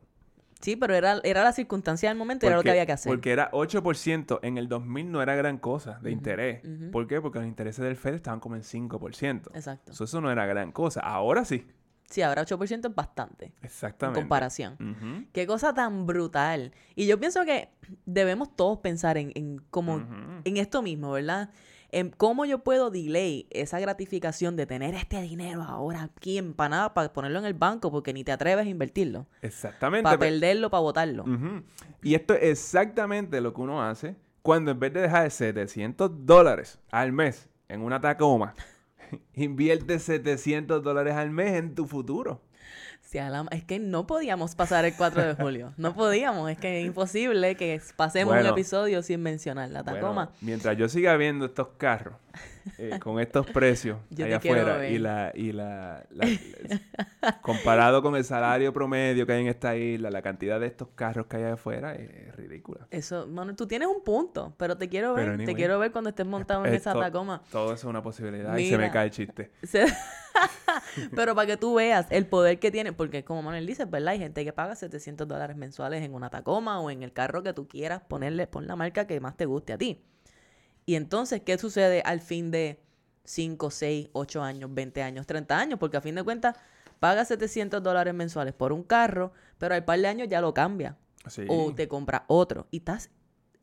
[0.60, 2.92] Sí, pero era, era la circunstancia del momento y era lo que Porque- había que
[2.92, 3.10] hacer.
[3.12, 6.62] Porque era 8%, en el 2000 no era gran cosa de interés.
[6.92, 7.22] ¿Por qué?
[7.22, 9.52] Porque los intereses del Fed estaban como en 5%.
[9.54, 9.94] Exacto.
[9.94, 11.00] So, eso no era gran cosa.
[11.02, 11.66] Ahora sí.
[12.10, 13.46] Sí, ahora 8% es bastante.
[13.46, 14.20] En Exactamente.
[14.20, 15.28] comparación.
[15.32, 16.74] Qué cosa tan brutal.
[16.96, 17.70] Y yo pienso que
[18.06, 20.04] debemos todos pensar en, en como
[20.44, 21.52] en esto mismo, ¿verdad?
[21.92, 27.12] En cómo yo puedo delay esa gratificación de tener este dinero ahora aquí empanada para
[27.12, 29.26] ponerlo en el banco porque ni te atreves a invertirlo.
[29.42, 30.04] Exactamente.
[30.04, 31.26] Para pe- perderlo, para botarlo.
[32.04, 36.80] Y esto es exactamente lo que uno hace cuando en vez de dejar 700 dólares
[36.92, 38.54] al mes en una Tacoma
[39.34, 42.42] invierte 700 dólares al mes en tu futuro.
[43.14, 45.74] La- es que no podíamos pasar el 4 de julio.
[45.78, 46.50] No podíamos.
[46.52, 48.50] Es que es imposible que pasemos Bueno.
[48.50, 50.26] un episodio sin mencionar la Tacoma.
[50.26, 52.14] Bueno, mientras yo siga viendo estos carros
[52.78, 56.26] eh, con estos precios allá afuera y la y la, la-
[57.42, 61.28] comparado con el salario promedio que hay en esta isla, la cantidad de estos carros
[61.28, 62.88] que hay allá afuera es ridícula.
[62.92, 65.26] Eso, Manuel, tú tienes un punto, pero te quiero ver.
[65.46, 67.42] Te quiero ver cuando estés montado en esa Tacoma.
[67.52, 69.52] Todo eso es una posibilidad y se me cae el chiste.
[69.64, 69.86] Se-
[71.16, 74.10] Pero para que tú veas el poder que tiene, porque como Manuel dice, ¿verdad?
[74.10, 77.54] Hay gente que paga 700 dólares mensuales en una Tacoma o en el carro que
[77.54, 80.02] tú quieras ponerle, pon la marca que más te guste a ti.
[80.90, 82.82] Y entonces, ¿qué sucede al fin de
[83.24, 85.78] 5, 6, 8 años, 20 años, 30 años?
[85.78, 86.56] Porque a fin de cuentas,
[87.00, 90.98] pagas 700 dólares mensuales por un carro, pero al par de años ya lo cambia.
[91.28, 91.44] Sí.
[91.48, 92.66] O te compra otro.
[92.72, 93.12] Y estás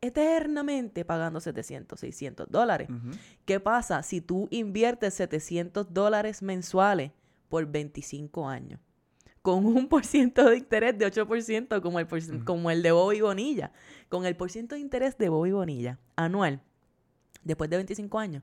[0.00, 2.88] eternamente pagando 700, 600 dólares.
[2.90, 3.10] Ujú.
[3.44, 7.10] ¿Qué pasa si tú inviertes 700 dólares mensuales
[7.48, 8.78] por 25 años?
[9.42, 12.92] Con un por ciento de interés de 8% como el, por cien- como el de
[12.92, 13.72] Bobby Bonilla.
[14.08, 16.62] Con el por ciento de interés de Bobby Bonilla anual,
[17.46, 18.42] después de 25 años,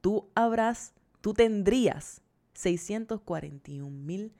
[0.00, 2.22] tú habrás, tú tendrías
[2.54, 4.32] 641 mil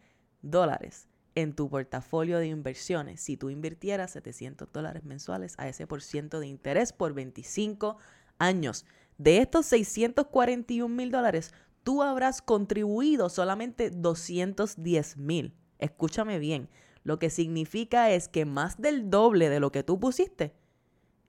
[0.42, 6.02] dólares en tu portafolio de inversiones si tú invirtieras 700 dólares mensuales a ese por
[6.02, 7.98] ciento de interés por 25
[8.38, 8.86] años.
[9.18, 11.52] De estos 641 mil dólares,
[11.84, 15.54] tú habrás contribuido solamente 210 mil.
[15.78, 16.68] Escúchame bien.
[17.04, 20.54] Lo que significa es que más del doble de lo que tú pusiste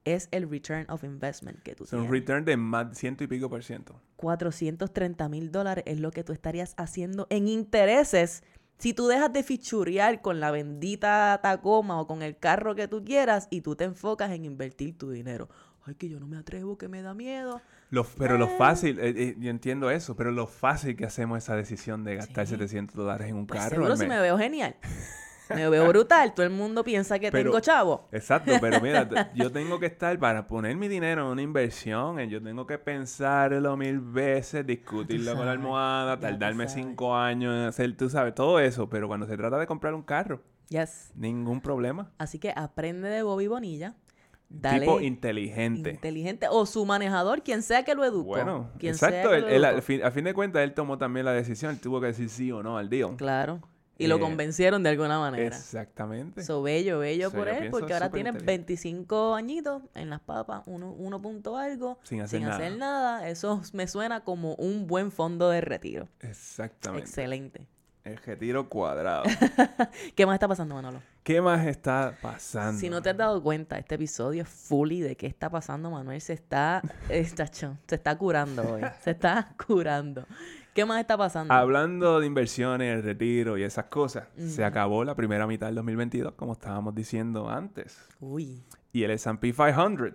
[0.04, 2.10] es el return of investment que tú Es un tienes.
[2.20, 4.00] return de más ciento y pico por ciento.
[4.16, 8.42] 430 mil dólares es lo que tú estarías haciendo en intereses
[8.78, 13.04] si tú dejas de fichurear con la bendita Tacoma o con el carro que tú
[13.04, 15.48] quieras y tú te enfocas en invertir tu dinero.
[15.84, 17.60] Ay, que yo no me atrevo, que me da miedo.
[17.90, 21.54] Lo- pero lo fácil, eh, eh, yo entiendo eso, pero lo fácil que hacemos esa
[21.56, 22.52] decisión de gastar Sí.
[22.52, 23.76] 700 dólares en un Pues carro.
[23.76, 24.76] seguro si me veo genial.
[25.54, 26.34] Me veo brutal.
[26.34, 28.08] Todo el mundo piensa que Pero- tengo chavo.
[28.12, 32.28] Exacto, pero mira, yo tengo que estar para poner mi dinero en una inversión, eh,
[32.28, 37.96] yo tengo que pensarlo mil veces, discutirlo con la almohada, tardarme cinco años en hacer,
[37.96, 41.12] tú sabes, todo eso, pero cuando se trata de comprar un carro, Yes.
[41.14, 42.10] ningún problema.
[42.18, 43.94] Así que aprende de Bobby Bonilla.
[44.54, 45.90] Dale tipo inteligente.
[45.92, 46.46] inteligente.
[46.50, 48.28] O su manejador, quien sea que lo educó.
[48.30, 49.76] Bueno, quien sea exacto, que él- lo él, educó.
[49.76, 52.28] al fin- a fin de cuentas él tomó también la decisión, él tuvo que decir
[52.28, 53.16] sí o no al deal.
[53.16, 53.60] Claro.
[54.02, 55.56] Y lo Eh, convencieron de alguna manera.
[55.56, 56.42] Exactamente.
[56.44, 58.52] So, bello, bello So, por él, porque ahora tiene inteligente.
[58.52, 62.56] 25 añitos en las papas, uno, uno punto algo, Sin hacer sin nada.
[62.56, 63.28] hacer nada.
[63.28, 66.08] Eso me suena como un buen fondo de retiro.
[66.20, 67.06] Exactamente.
[67.06, 67.66] Excelente.
[68.04, 69.22] El retiro cuadrado.
[70.16, 71.00] ¿Qué más está pasando, Manolo?
[71.22, 72.80] ¿Qué más está pasando?
[72.80, 76.20] Si no te has dado cuenta, este episodio es fully de qué está pasando, Manuel.
[76.20, 78.82] Se está, está se está curando hoy.
[79.04, 80.26] Se está curando.
[80.74, 81.52] ¿Qué más está pasando?
[81.52, 86.32] Hablando de inversiones, el retiro y esas cosas, se acabó la primera mitad del 2022,
[86.34, 88.00] como estábamos diciendo antes.
[88.20, 88.64] Uy.
[88.92, 90.12] Y el S&P 500,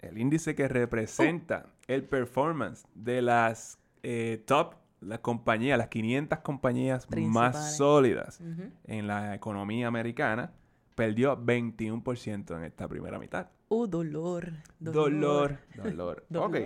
[0.00, 7.06] el índice que representa el performance de las eh, top, las compañías, las 500 compañías
[7.16, 8.70] más sólidas Ujú.
[8.84, 10.52] en la economía americana,
[10.96, 13.48] perdió 21% en esta primera mitad.
[13.68, 14.52] Uh, dolor.
[14.78, 16.24] Dolor, dolor.
[16.28, 16.28] Dolor.
[16.34, 16.56] Ok.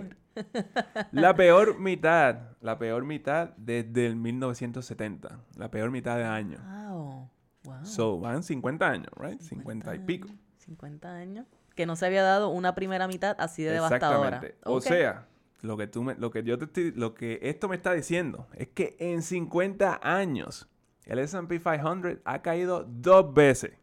[1.11, 6.59] La peor mitad, la peor mitad desde el 1970, la peor mitad de año.
[6.63, 7.29] Wow.
[7.63, 7.85] Wow.
[7.85, 9.41] So, van 50 años, right?
[9.41, 10.27] 50 y pico.
[10.29, 11.45] años, 50 años.
[11.75, 14.27] Que no se había dado una primera mitad así de devastadora.
[14.37, 14.57] Exactamente.
[14.65, 14.83] O Ok.
[14.83, 15.27] sea,
[15.61, 18.47] lo que tú me, lo que yo te estoy, lo que esto me está diciendo
[18.53, 20.69] es que en 50 años
[21.05, 23.73] el S&P 500 ha caído dos veces.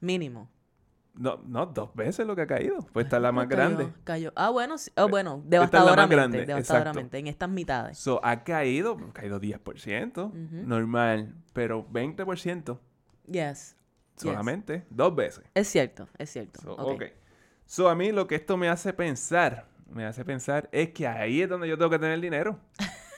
[0.00, 0.48] Mínimo.
[1.14, 2.78] No, no, dos veces lo que ha caído.
[2.92, 3.92] Pues esta es la más Cayó, grande.
[4.04, 4.32] Cayó.
[4.36, 4.90] Ah, bueno, sí.
[4.96, 6.14] Oh, bueno, es la más devastadoramente.
[6.16, 7.18] grande, devastadoramente.
[7.18, 7.98] En estas mitades.
[7.98, 10.66] So, ha caído, ha caído 10%, Ujú.
[10.66, 12.78] normal, pero 20%
[13.26, 13.76] Yes.
[14.16, 15.44] solamente dos veces.
[15.54, 16.60] Es cierto, es cierto.
[16.62, 16.92] So, Ok.
[16.94, 17.02] ok.
[17.66, 21.42] So, a mí lo que esto me hace pensar, me hace pensar, es que ahí
[21.42, 22.58] es donde yo tengo que tener dinero.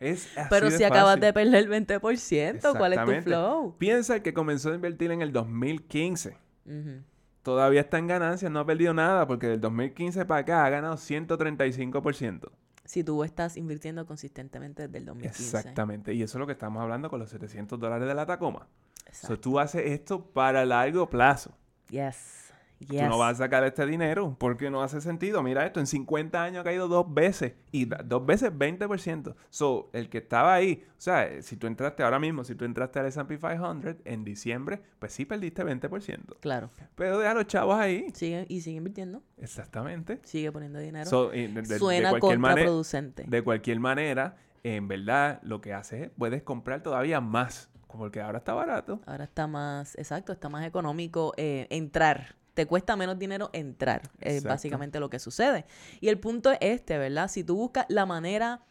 [0.00, 1.20] Es así Pero de si acabas fácil.
[1.20, 3.74] de perder el 20%, ¿cuál es tu flow?
[3.76, 6.38] Piensa que comenzó a invertir en el 2015.
[6.64, 7.02] Ujú.
[7.42, 10.96] Todavía está en ganancias, no ha perdido nada, porque del 2015 para acá ha ganado
[10.96, 12.50] 135%.
[12.84, 15.58] Si tú estás invirtiendo consistentemente desde el 2015.
[15.58, 16.12] Exactamente.
[16.12, 18.66] Y eso es lo que estamos hablando con los 700 dólares de la Tacoma.
[18.96, 19.40] So, Exacto.
[19.40, 21.52] tú haces esto para largo plazo.
[21.88, 22.49] Yes.
[22.86, 25.42] Tú no vas a sacar este dinero porque no hace sentido.
[25.42, 29.34] Mira esto, en 50 años ha caído dos veces y dos veces 20%.
[29.50, 32.64] So, el que estaba ahí, o sea, eh, si tú entraste ahora mismo, si tú
[32.64, 36.36] entraste al S&P 500 en diciembre, pues sí perdiste 20%.
[36.40, 36.70] Claro.
[36.94, 38.06] Pero deja a los chavos ahí.
[38.14, 39.22] Sigue y sigue invirtiendo.
[39.36, 40.20] Exactamente.
[40.24, 41.08] Sigue poniendo dinero.
[41.08, 43.24] So, y de, de- de Suena contraproducente.
[43.26, 48.38] de cualquier manera, en verdad lo que hace es puedes comprar todavía más, porque ahora
[48.38, 49.00] está barato.
[49.06, 52.36] Ahora está más, exacto, está más económico eh, entrar.
[52.54, 55.66] Te cuesta menos dinero entrar, es básicamente lo que sucede.
[56.00, 57.28] Y el punto es este, ¿verdad?
[57.28, 58.64] Si tú buscas la manera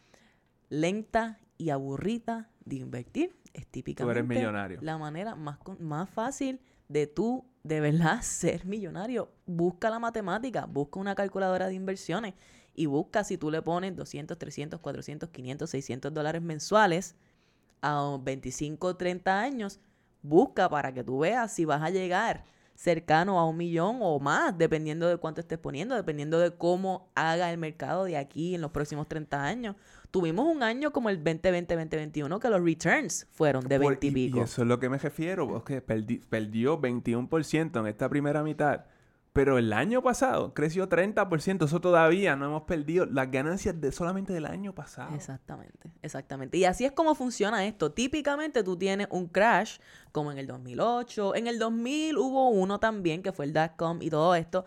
[0.68, 4.78] lenta y aburrida de invertir, es típicamente millonario.
[4.82, 9.30] la manera más, más fácil de tú, de verdad, ser millonario.
[9.46, 12.34] Busca la matemática, busca una calculadora de inversiones
[12.74, 17.16] y busca si tú le pones 200, 300, 400, 500, 600 dólares mensuales
[17.82, 19.80] a 25, 30 años,
[20.22, 22.44] busca para que tú veas si vas a llegar
[22.80, 27.50] cercano a un millón o más, dependiendo de cuánto estés poniendo, dependiendo de cómo haga
[27.52, 29.76] el mercado de aquí en los próximos 30 años.
[30.10, 34.12] Tuvimos un año como el 2020-2021 que los returns fueron de Por- 20 y y,
[34.14, 34.38] pico.
[34.38, 38.86] y eso es lo que me refiero, porque perdi- perdió 21% en esta primera mitad.
[39.32, 41.64] Pero el año pasado creció 30%.
[41.64, 45.14] Eso todavía no hemos perdido las ganancias de solamente del año pasado.
[45.14, 46.58] Exactamente, exactamente.
[46.58, 47.92] Y así es como funciona esto.
[47.92, 49.78] Típicamente tú tienes un crash
[50.10, 51.36] como en el 2008.
[51.36, 54.64] En el 2000 hubo uno también que fue el dot-com y todo esto.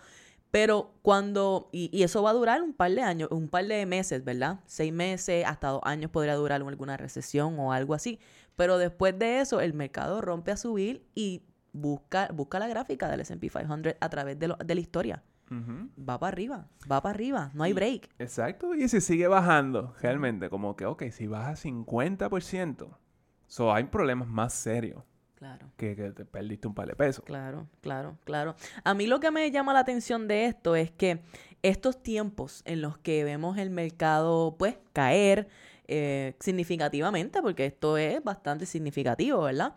[0.49, 3.86] Pero cuando, y, y eso va a durar un par de años, un par de
[3.86, 4.60] meses, ¿verdad?
[4.65, 8.19] Seis meses, hasta dos años podría durar alguna recesión o algo así.
[8.56, 11.41] Pero después de eso, el mercado rompe a subir y
[11.73, 15.23] busca, busca la gráfica del S&P 500 a través de, lo- de la historia.
[15.51, 18.09] Va para arriba, va para arriba, no hay Y- break.
[18.17, 22.88] Exacto, y si sigue bajando, realmente, como que, ok, si baja 50%,
[23.47, 25.03] so hay problemas más serios
[25.36, 25.67] Claro.
[25.77, 27.23] que, que te perdiste un par de pesos.
[27.25, 28.55] Claro, claro, claro.
[28.83, 31.21] A mí lo que me llama la atención de esto es que
[31.62, 35.49] estos tiempos en los que vemos el mercado, pues, caer
[35.88, 39.75] eh, significativamente, porque esto es bastante significativo, ¿verdad?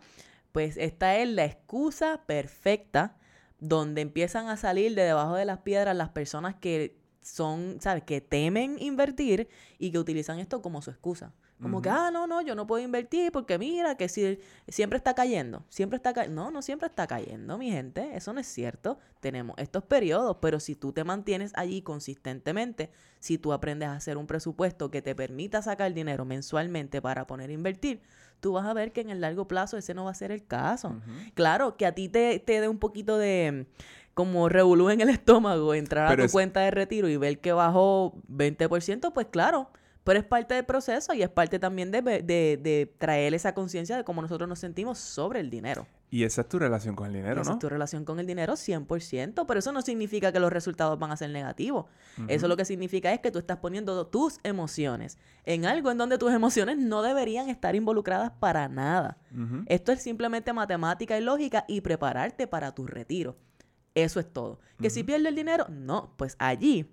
[0.57, 3.15] Pues esta es la excusa perfecta
[3.59, 8.01] donde empiezan a salir de debajo de las piedras las personas que son, ¿sabes?
[8.05, 11.31] Que temen invertir y que utilizan esto como su excusa.
[11.61, 15.13] Como que, ah, no, no, yo no puedo invertir porque mira que si siempre está
[15.13, 16.43] cayendo, siempre está cayendo.
[16.43, 18.97] No, no siempre está cayendo, mi gente, eso no es cierto.
[19.19, 22.89] Tenemos estos periodos, pero si tú te mantienes allí consistentemente,
[23.19, 27.51] si tú aprendes a hacer un presupuesto que te permita sacar dinero mensualmente para poner
[27.51, 28.01] a invertir,
[28.39, 30.45] tú vas a ver que en el largo plazo ese no va a ser el
[30.45, 30.95] caso.
[31.33, 33.67] Claro, que a ti te, te dé un poquito de
[34.13, 37.39] como revolú en el estómago entrar Pero a tu es- cuenta de retiro y ver
[37.39, 39.69] que bajó 20%, pues claro,
[40.03, 42.21] pero es parte del proceso y es parte también de, de,
[42.57, 45.85] de traer esa conciencia de cómo nosotros nos sentimos sobre el dinero.
[46.09, 47.55] Y esa es tu relación con el dinero, Esa ¿no?
[47.55, 51.11] es tu relación con el dinero 100%, pero eso no significa que los resultados van
[51.11, 51.85] a ser negativos.
[52.29, 56.17] Eso lo que significa es que tú estás poniendo tus emociones en algo en donde
[56.17, 59.17] tus emociones no deberían estar involucradas para nada.
[59.65, 63.35] Esto es simplemente matemática y lógica y prepararte para tu retiro.
[63.93, 64.59] Eso es todo.
[64.79, 66.89] Que si pierdes el dinero, no, pues allí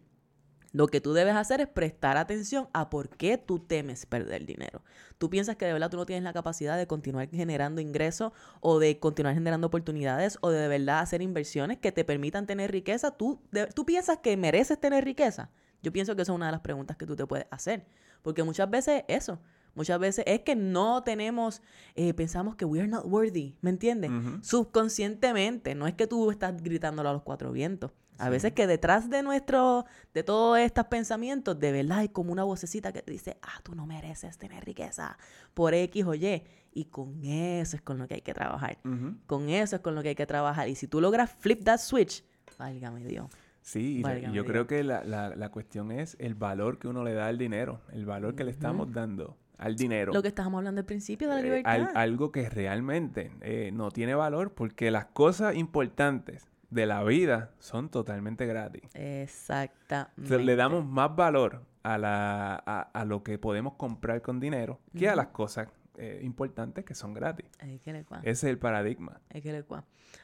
[0.75, 4.83] lo que tú debes hacer es prestar atención a por qué tú temes perder dinero.
[5.19, 8.81] Tú piensas que de verdad tú no tienes la capacidad de continuar generando ingresos o
[8.81, 13.13] de continuar generando oportunidades o de, de verdad hacer inversiones que te permitan tener riqueza.
[13.13, 15.51] ¿Tú, de- ¿Tú piensas que mereces tener riqueza?
[15.81, 17.87] Yo pienso que esa es una de las preguntas que tú te puedes hacer.
[18.23, 19.39] Porque muchas veces eso,
[19.75, 21.63] muchas veces es que no tenemos,
[21.95, 24.11] eh, pensamos que we are not worthy, ¿me entiendes?
[24.43, 27.93] Subconscientemente, no es que tú estás gritándolo a los cuatro vientos.
[28.19, 32.45] A veces que detrás de nuestro, de todos estos pensamientos, de verdad hay como una
[32.45, 35.19] vocecita que te dice, ah, tú no mereces tener riqueza
[35.53, 36.43] por X o Y.
[36.73, 38.79] Y con eso es con lo que hay que trabajar.
[39.27, 40.69] Con eso es con lo que hay que trabajar.
[40.69, 42.25] Y si tú logras flip that switch,
[42.59, 43.27] válgame Dios.
[43.63, 44.47] Sí, Válgame yo Dios.
[44.47, 47.81] creo que la, la- la cuestión es el valor que uno le da al dinero,
[47.93, 50.13] el valor que le estamos dando al dinero.
[50.13, 51.73] Lo que estábamos hablando al principio de la Eh, libertad.
[51.73, 57.53] al- algo que realmente eh, no tiene valor porque las cosas importantes de la vida
[57.61, 58.83] son totalmente gratis.
[58.95, 60.29] Exactamente.
[60.29, 64.81] Sea, le damos más valor a, la, a, a lo que podemos comprar con dinero
[64.97, 67.47] que a las cosas eh, importantes que son gratis.
[67.63, 68.19] Le cua.
[68.23, 69.21] Ese es el paradigma.
[69.33, 69.65] Ay, qué le.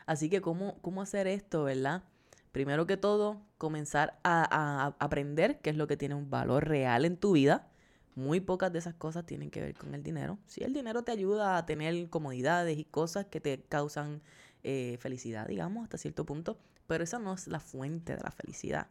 [0.06, 2.02] Así que, ¿cómo, ¿cómo hacer esto, verdad?
[2.50, 7.04] Primero que todo, comenzar a, a aprender qué es lo que tiene un valor real
[7.04, 7.68] en tu vida.
[8.16, 10.36] Muy pocas de esas cosas tienen que ver con el dinero.
[10.46, 14.20] Sí, el dinero te ayuda a tener comodidades y cosas que te causan
[14.62, 18.88] eh, felicidad, digamos, hasta cierto punto, pero esa no es la fuente de la felicidad.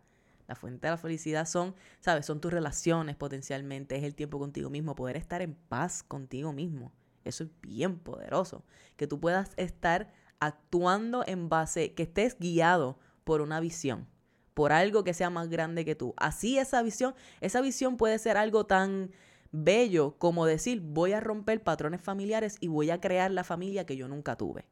[0.47, 2.25] La fuente de la felicidad son, ¿sabes?
[2.25, 6.91] Son tus relaciones potencialmente, es el tiempo contigo mismo, poder estar en paz contigo mismo.
[7.23, 8.63] Eso es bien poderoso.
[8.97, 14.07] Que tú puedas estar actuando en base, que estés guiado por una visión,
[14.55, 16.15] por algo que sea más grande que tú.
[16.17, 19.11] Así esa visión, esa visión puede ser algo tan
[19.51, 23.97] bello como decir, voy a romper patrones familiares y voy a crear la familia que
[23.97, 24.65] yo nunca tuve.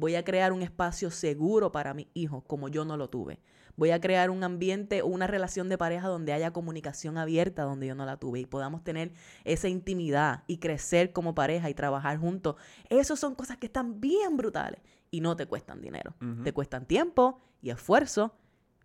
[0.00, 3.38] Voy a crear un espacio seguro para mis hijos como yo no lo tuve.
[3.76, 7.86] Voy a crear un ambiente o una relación de pareja donde haya comunicación abierta donde
[7.86, 9.12] yo no la tuve y podamos tener
[9.44, 12.56] esa intimidad y crecer como pareja y trabajar juntos.
[12.88, 14.80] Esas son cosas que están bien brutales
[15.10, 16.14] y no te cuestan dinero.
[16.44, 18.34] Te cuestan tiempo y esfuerzo,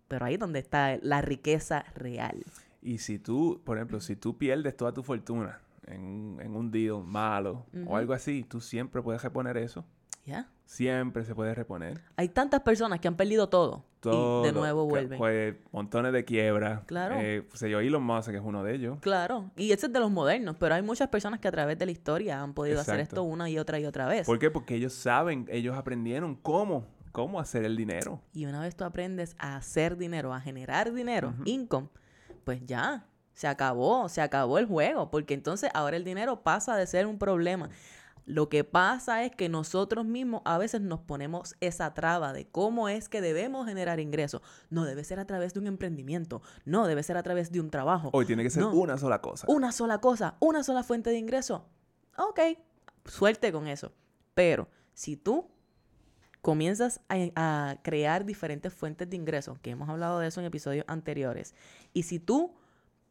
[0.09, 2.43] pero ahí es donde está la riqueza real.
[2.81, 7.05] Y si tú, por ejemplo, si tú pierdes toda tu fortuna en, en un deal
[7.05, 9.85] malo o algo así, tú siempre puedes reponer eso.
[10.65, 12.01] Siempre se puede reponer.
[12.15, 15.17] Hay tantas personas que han perdido todo, Todo, y de nuevo vuelven.
[15.17, 16.83] Pues montones de quiebras.
[16.85, 17.15] Claro.
[17.19, 18.97] Eh, pues yo, Elon Musk, que es uno de ellos.
[19.01, 21.85] Claro, y ese es de los modernos, pero hay muchas personas que a través de
[21.85, 24.25] la historia han podido hacer esto una y otra y otra vez.
[24.25, 24.49] ¿Por qué?
[24.49, 28.19] Porque ellos saben, ellos aprendieron cómo, cómo hacer el dinero.
[28.33, 31.89] Y una vez tú aprendes a hacer dinero, a generar dinero, income,
[32.43, 36.87] pues ya, se acabó, se acabó el juego, porque entonces ahora el dinero pasa de
[36.87, 37.69] ser un problema.
[38.25, 42.89] Lo que pasa es que nosotros mismos a veces nos ponemos esa traba de cómo
[42.89, 44.41] es que debemos generar ingresos.
[44.71, 47.69] No debe ser a través de un emprendimiento, no debe ser a través de un
[47.69, 48.09] trabajo.
[48.13, 48.71] Hoy tiene que ser No.
[48.73, 49.45] una sola cosa.
[49.47, 51.67] Una sola cosa, una sola fuente de ingreso.
[52.17, 52.39] Ok,
[53.05, 53.91] suerte con eso.
[54.33, 55.47] Pero si tú
[56.41, 60.85] comienzas a, a crear diferentes fuentes de ingresos, que hemos hablado de eso en episodios
[60.87, 61.53] anteriores,
[61.93, 62.53] y si tú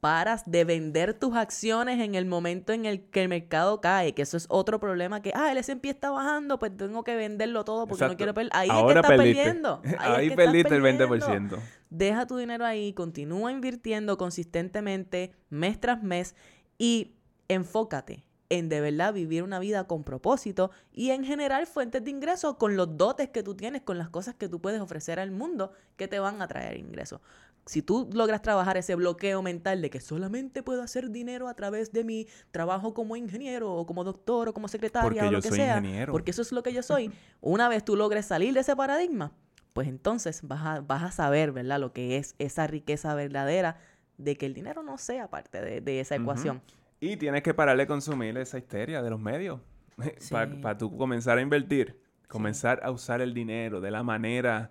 [0.05, 4.21] paras de vender tus acciones en el momento en el que el mercado cae, que
[4.21, 7.87] eso es otro problema que, ah, el S&P está bajando, pues tengo que venderlo todo
[7.87, 8.53] porque no quiero perder.
[8.55, 9.43] Ahí Ahora es que estás perdiste.
[9.43, 9.83] perdiendo.
[9.99, 11.57] Ahí, es que perdiste el perdiendo.
[11.57, 11.59] 20%.
[11.89, 16.35] Deja tu dinero ahí, continúa invirtiendo consistentemente mes tras mes
[16.77, 17.15] y
[17.49, 22.57] enfócate en de verdad vivir una vida con propósito y en generar fuentes de ingresos
[22.57, 25.73] con los dotes que tú tienes, con las cosas que tú puedes ofrecer al mundo
[25.97, 27.23] que te van a traer ingresos.
[27.67, 31.93] Si tú logras trabajar ese bloqueo mental de que solamente puedo hacer dinero a través
[31.93, 35.41] de mi trabajo como ingeniero o como doctor o como secretaria Porque o yo lo
[35.43, 36.12] que soy sea, ingeniero.
[36.12, 37.11] porque eso es lo que yo soy,
[37.41, 39.33] una vez tú logres salir de ese paradigma,
[39.73, 41.81] pues entonces vas a, vas a saber, ¿verdad?
[41.81, 43.79] Lo que es esa riqueza verdadera
[44.19, 46.61] de que el dinero no sea parte de, de esa ecuación.
[47.01, 49.61] Y tienes que pararle de consumir esa histeria de los medios.
[50.31, 50.79] Para Sí.
[50.79, 51.99] tú comenzar a invertir,
[52.29, 54.71] comenzar a usar el dinero de la manera,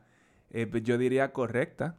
[0.51, 1.97] eh, yo diría, correcta.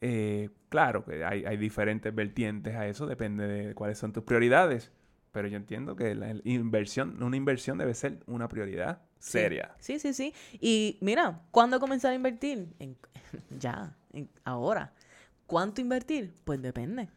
[0.00, 4.92] Eh, claro que hay, hay diferentes vertientes a eso, depende de cuáles son tus prioridades.
[5.32, 9.32] Pero yo entiendo que la inversión, una inversión debe ser una prioridad Sí.
[9.32, 9.74] seria.
[9.78, 10.34] Sí, sí, sí.
[10.60, 12.68] Y mira, ¿cuándo comenzar a invertir?
[12.78, 12.96] En-
[13.60, 14.92] ya, en- ahora.
[15.46, 16.34] ¿Cuánto invertir?
[16.44, 17.08] Pues depende.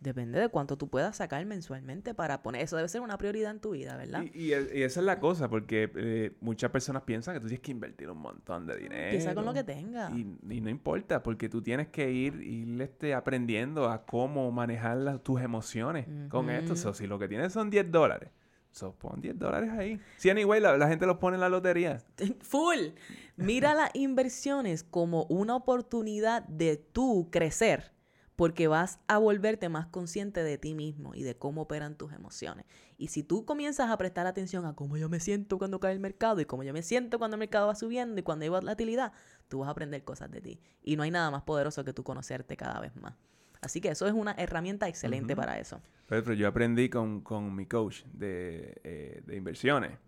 [0.00, 2.62] Depende de cuánto tú puedas sacar mensualmente para poner.
[2.62, 4.22] Eso debe ser una prioridad en tu vida, ¿verdad?
[4.34, 7.60] Y, y y esa es la cosa, porque eh, muchas personas piensan que tú tienes
[7.60, 9.02] que invertir un montón de dinero.
[9.04, 10.10] Empieza con lo que tenga.
[10.10, 14.96] Y, y no importa, porque tú tienes que ir, ir este, aprendiendo a cómo manejar
[14.96, 16.76] las- tus emociones con esto.
[16.76, 18.30] So, si lo que tienes son 10 dólares,
[18.72, 20.00] so, pon 10 dólares ahí.
[20.16, 21.98] Si anyway, la, la gente los pone en la lotería.
[22.40, 22.94] Full.
[23.36, 27.92] Mira las inversiones como una oportunidad de tú crecer,
[28.40, 32.64] porque vas a volverte más consciente de ti mismo y de cómo operan tus emociones.
[32.96, 36.00] Y si tú comienzas a prestar atención a cómo yo me siento cuando cae el
[36.00, 39.12] mercado y cómo yo me siento cuando el mercado va subiendo y cuando hay volatilidad,
[39.48, 40.58] tú vas a aprender cosas de ti.
[40.82, 43.12] Y no hay nada más poderoso que tú conocerte cada vez más.
[43.60, 45.82] Así que eso es una herramienta excelente para eso.
[46.08, 49.98] Pero, pero yo aprendí con, con mi coach de, eh, de inversiones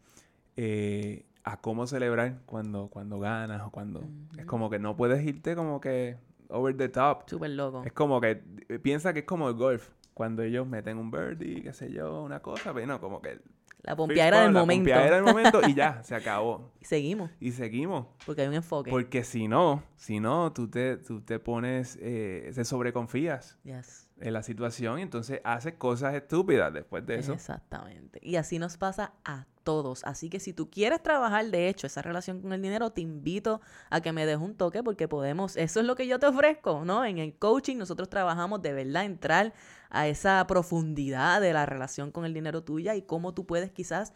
[0.57, 4.03] eh, a cómo celebrar cuando, cuando ganas o cuando...
[4.39, 6.16] Es como que no puedes irte como que
[6.53, 7.29] over the top.
[7.29, 7.83] Súper loco.
[7.85, 9.89] Es como que eh, piensa que es como el golf.
[10.15, 13.41] Cuando ellos meten un birdie, qué sé yo, una cosa, pero no, como que...
[13.81, 14.85] La pompeadera del la momento.
[14.85, 16.71] pompeadera del momento y ya, se acabó.
[16.81, 18.07] Y seguimos, Y seguimos.
[18.27, 18.91] porque hay un enfoque.
[18.91, 24.09] Porque si no, si no, tú te, tú te pones, eh, te sobreconfías Yes.
[24.23, 27.33] En la situación y entonces haces cosas estúpidas después de eso.
[27.33, 28.20] Exactamente.
[28.23, 30.05] Y así nos pasa a todos.
[30.05, 33.61] Así que si tú quieres trabajar, de hecho, esa relación con el dinero, te invito
[33.91, 36.85] a que me des un toque porque podemos, eso es lo que yo te ofrezco,
[36.85, 37.05] ¿no?
[37.05, 39.53] En el coaching nosotros trabajamos de verdad entrar
[39.91, 44.12] a esa profundidad de la relación con el dinero tuya y cómo tú puedes quizás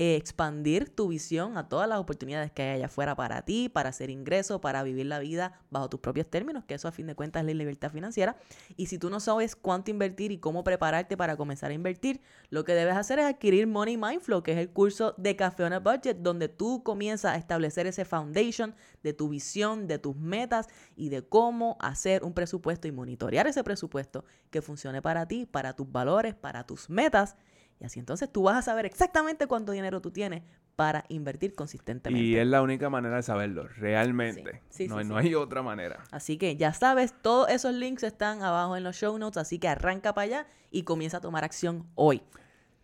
[0.00, 3.88] eh, expandir tu visión a todas las oportunidades que hay allá afuera para ti, para
[3.88, 7.16] hacer ingresos, para vivir la vida bajo tus propios términos, que eso a fin de
[7.16, 8.36] cuentas es la libertad financiera.
[8.76, 12.64] Y si tú no sabes cuánto invertir y cómo prepararte para comenzar a invertir, lo
[12.64, 15.80] que debes hacer es adquirir Money Mindflow, que es el curso de Café on a
[15.80, 21.08] Budget, donde tú comienzas a establecer ese foundation de tu visión, de tus metas y
[21.08, 25.90] de cómo hacer un presupuesto y monitorear ese presupuesto que funcione para ti, para tus
[25.90, 27.36] valores, para tus metas.
[27.80, 30.42] Y así entonces tú vas a saber exactamente cuánto dinero tú tienes
[30.74, 32.24] para invertir consistentemente.
[32.24, 34.62] Y es la única manera de saberlo, realmente.
[34.68, 36.02] Sí, sí, no, sí, no hay otra manera.
[36.10, 39.68] Así que ya sabes, todos esos links están abajo en los show notes, así que
[39.68, 42.22] arranca para allá y comienza a tomar acción hoy.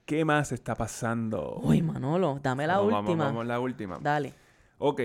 [0.07, 1.61] ¿Qué más está pasando?
[1.63, 3.25] Uy, Manolo, dame la Vamos, vamos, última.
[3.27, 3.99] Vamos, la última.
[4.01, 4.35] Dale.
[4.79, 5.03] Ok.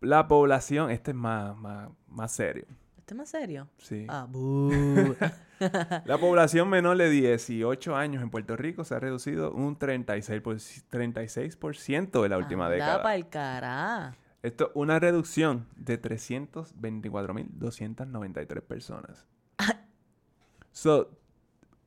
[0.00, 2.66] la población, este es más, más, más serio.
[3.06, 3.68] ¿Este es más serio?
[3.78, 4.04] Sí.
[4.08, 4.26] Ah.
[6.06, 10.56] La población menor de 18 años en Puerto Rico se ha reducido un 36%, por,
[10.56, 13.02] 36% en la última Anda década.
[13.04, 14.16] pa'l cará.
[14.42, 19.24] Esto es una reducción de 324.293 personas.
[20.72, 21.02] so,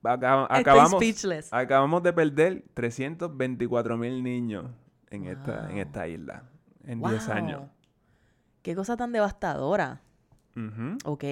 [0.02, 0.48] Estoy acabamos,
[1.52, 4.68] acabamos de perder 324.000 niños
[5.10, 5.80] en, esta, en Wow.
[5.80, 6.44] esta isla
[6.86, 7.36] en 10 Wow.
[7.36, 7.64] años.
[8.62, 10.02] Qué cosa tan devastadora.
[10.56, 10.98] Ujú.
[11.06, 11.24] ¿Ok?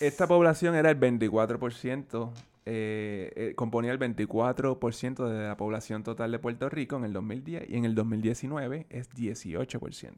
[0.00, 2.30] Esta población era el 24%,
[2.66, 7.68] eh, eh, componía el 24% de la población total de Puerto Rico en el 2010
[7.68, 10.12] y en el 2019 es 18%.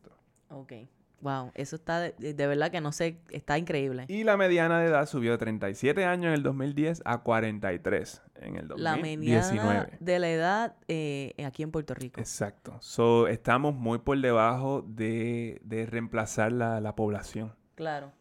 [0.50, 0.72] Ok.
[1.20, 4.06] Wow, eso está de, de verdad que no sé, está increíble.
[4.08, 8.56] Y la mediana de edad subió de 37 años en el 2010 a 43 en
[8.56, 9.52] el La 2019.
[9.52, 12.20] mediana de la edad eh, aquí en Puerto Rico.
[12.20, 12.76] Exacto.
[12.80, 17.54] So, estamos muy por debajo de, de reemplazar la, la población.
[17.74, 18.12] Claro,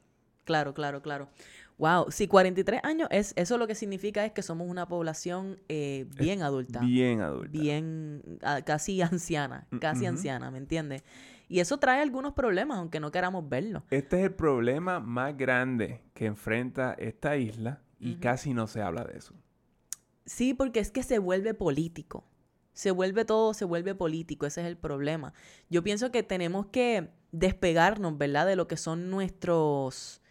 [0.43, 1.30] claro, claro, claro.
[1.78, 6.06] Wow, si 43 años es, eso lo que significa es que somos una población eh,
[6.18, 6.82] bien adulta.
[6.82, 7.50] Bien adulta.
[7.58, 11.04] bien, ah, casi anciana, casi anciana, ¿me entiendes?
[11.50, 13.84] Y eso trae algunos problemas, aunque no queramos verlo.
[13.89, 19.04] Este es el problema más grande que enfrenta esta isla y casi no se habla
[19.04, 19.34] de eso.
[20.26, 22.24] Sí, porque es que se vuelve político.
[22.74, 25.34] Se vuelve todo, se vuelve político, ese es el problema.
[25.70, 28.45] Yo pienso que tenemos que despegarnos, ¿verdad?
[28.45, 30.22] De lo que son nuestros,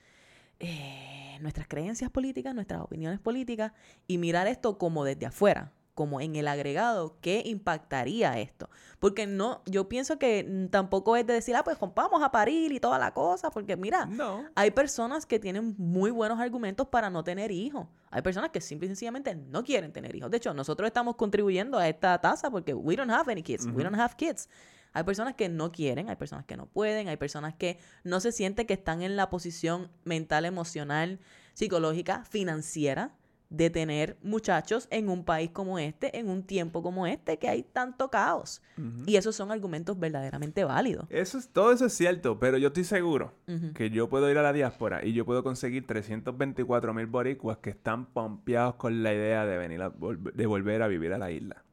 [0.61, 3.73] eh, nuestras creencias políticas, nuestras opiniones políticas,
[4.07, 8.71] y mirar esto como desde afuera, como en el agregado, ¿qué impactaría esto?
[9.01, 12.71] Porque no, yo pienso que mm, tampoco es de decir, ah, pues vamos a parir
[12.71, 14.45] y toda la cosa, porque mira, No.
[14.55, 17.89] hay personas que tienen muy buenos argumentos para no tener hijos.
[18.13, 20.31] Hay personas que simple y sencillamente no quieren tener hijos.
[20.31, 23.67] De hecho, nosotros estamos contribuyendo a esta tasa porque we don't have any kids.
[23.67, 24.49] We don't have kids.
[24.93, 28.31] Hay personas que no quieren, hay personas que no pueden, hay personas que no se
[28.31, 31.19] sienten que están en la posición mental, emocional,
[31.55, 33.18] psicológica, financiera
[33.51, 37.63] de tener muchachos en un país como este, en un tiempo como este, que hay
[37.63, 38.63] tanto caos.
[39.07, 41.07] Y esos son argumentos verdaderamente válidos.
[41.11, 43.35] Eso es, todo eso es cierto, pero yo estoy seguro
[43.75, 47.71] que yo puedo ir a la diáspora y yo puedo conseguir 324 mil boricuas que
[47.71, 51.65] están pompeados con la idea de venir a de volver a vivir a la isla.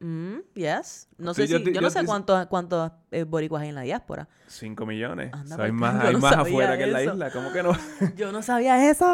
[0.00, 1.08] Mm, yes.
[1.18, 3.74] No Sí, sé yo si, yo yo no sé cuántos cuántos eh, boricuas hay en
[3.76, 4.28] la diáspora.
[4.48, 5.32] 5 millones.
[5.32, 7.12] Anda O sea, hay más, hay no más afuera que en la eso.
[7.12, 7.30] isla.
[7.30, 7.72] ¿Cómo que no?
[8.16, 9.06] Yo no sabía eso.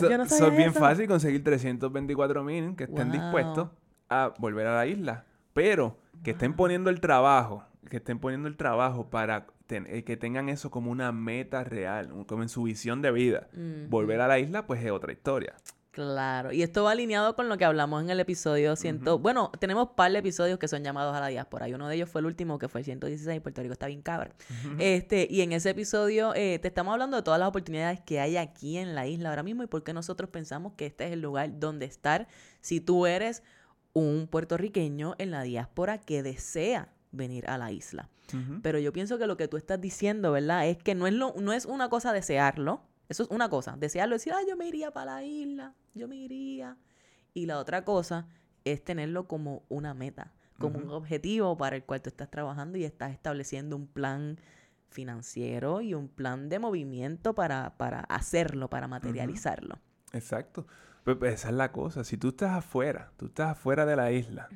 [0.00, 0.80] So- yo no so sabía es bien eso.
[0.80, 3.20] fácil conseguir 324 mil que estén Wow.
[3.20, 3.68] dispuestos
[4.08, 5.24] a volver a la isla.
[5.52, 10.16] Pero que estén poniendo el trabajo, que estén poniendo el trabajo para ten- eh, que
[10.16, 13.48] tengan eso como una meta real, como en su visión de vida.
[13.88, 15.54] Volver a la isla, pues es otra historia.
[15.92, 16.52] Claro.
[16.52, 19.04] Y esto va alineado con lo que hablamos en el episodio 100.
[19.20, 21.68] Bueno, tenemos un par de episodios que son llamados a la diáspora.
[21.68, 23.42] Y uno de ellos fue el último, que fue el 116.
[23.42, 24.32] Puerto Rico está bien cabrón.
[24.78, 28.38] Este, y en ese episodio eh, te estamos hablando de todas las oportunidades que hay
[28.38, 31.20] aquí en la isla ahora mismo y por qué nosotros pensamos que este es el
[31.20, 32.26] lugar donde estar
[32.62, 33.42] si tú eres
[33.92, 38.08] un puertorriqueño en la diáspora que desea venir a la isla.
[38.62, 40.66] Pero yo pienso que lo que tú estás diciendo, ¿verdad?
[40.66, 42.80] Es que no es, lo, no es una cosa desearlo.
[43.12, 43.76] Eso es una cosa.
[43.76, 46.78] Desearlo, decir, ah, yo me iría para la isla, yo me iría.
[47.34, 48.26] Y la otra cosa
[48.64, 52.84] es tenerlo como una meta, como un objetivo para el cual tú estás trabajando y
[52.84, 54.38] estás estableciendo un plan
[54.88, 59.78] financiero y un plan de movimiento para, para hacerlo, para materializarlo.
[60.14, 60.66] Exacto.
[61.04, 62.04] Pues, pues, esa es la cosa.
[62.04, 64.48] Si tú estás afuera, tú estás afuera de la isla,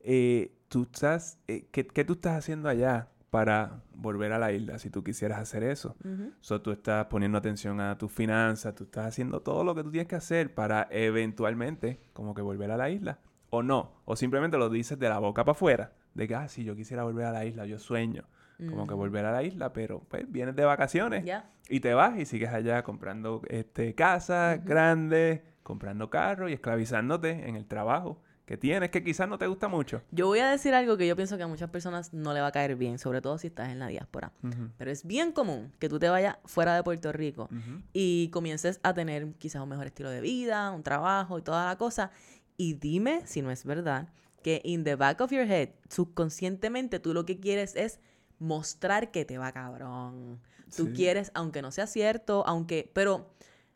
[0.00, 4.78] eh, tú estás, eh, ¿qué, qué tú estás haciendo allá para volver a la isla
[4.78, 5.96] si tú quisieras hacer eso?
[6.40, 9.90] So, tú estás poniendo atención a tus finanzas, tú estás haciendo todo lo que tú
[9.90, 13.18] tienes que hacer para eventualmente como que volver a la isla.
[13.50, 16.64] O no, o simplemente lo dices de la boca para afuera, de que, ah, sí,
[16.64, 18.24] yo quisiera volver a la isla, yo sueño
[18.66, 21.24] como que volver a la isla, pero pues vienes de vacaciones
[21.68, 27.54] y te vas y sigues allá comprando este, casas grandes, comprando carros y esclavizándote en
[27.54, 30.00] el trabajo que tienes que quizás no te gusta mucho.
[30.10, 32.46] Yo voy a decir algo que yo pienso que a muchas personas no le va
[32.46, 34.32] a caer bien, sobre todo si estás en la diáspora.
[34.78, 37.50] Pero es bien común que tú te vayas fuera de Puerto Rico
[37.92, 41.76] y comiences a tener quizás un mejor estilo de vida, un trabajo y toda la
[41.76, 42.10] cosa.
[42.56, 44.08] Y dime si no es verdad
[44.42, 48.00] que in the back of your head, subconscientemente, tú lo que quieres es
[48.38, 50.40] mostrar que te va cabrón.
[50.74, 50.92] Tú Sí.
[50.94, 52.90] quieres, aunque no sea cierto, aunque...
[52.94, 53.30] Pero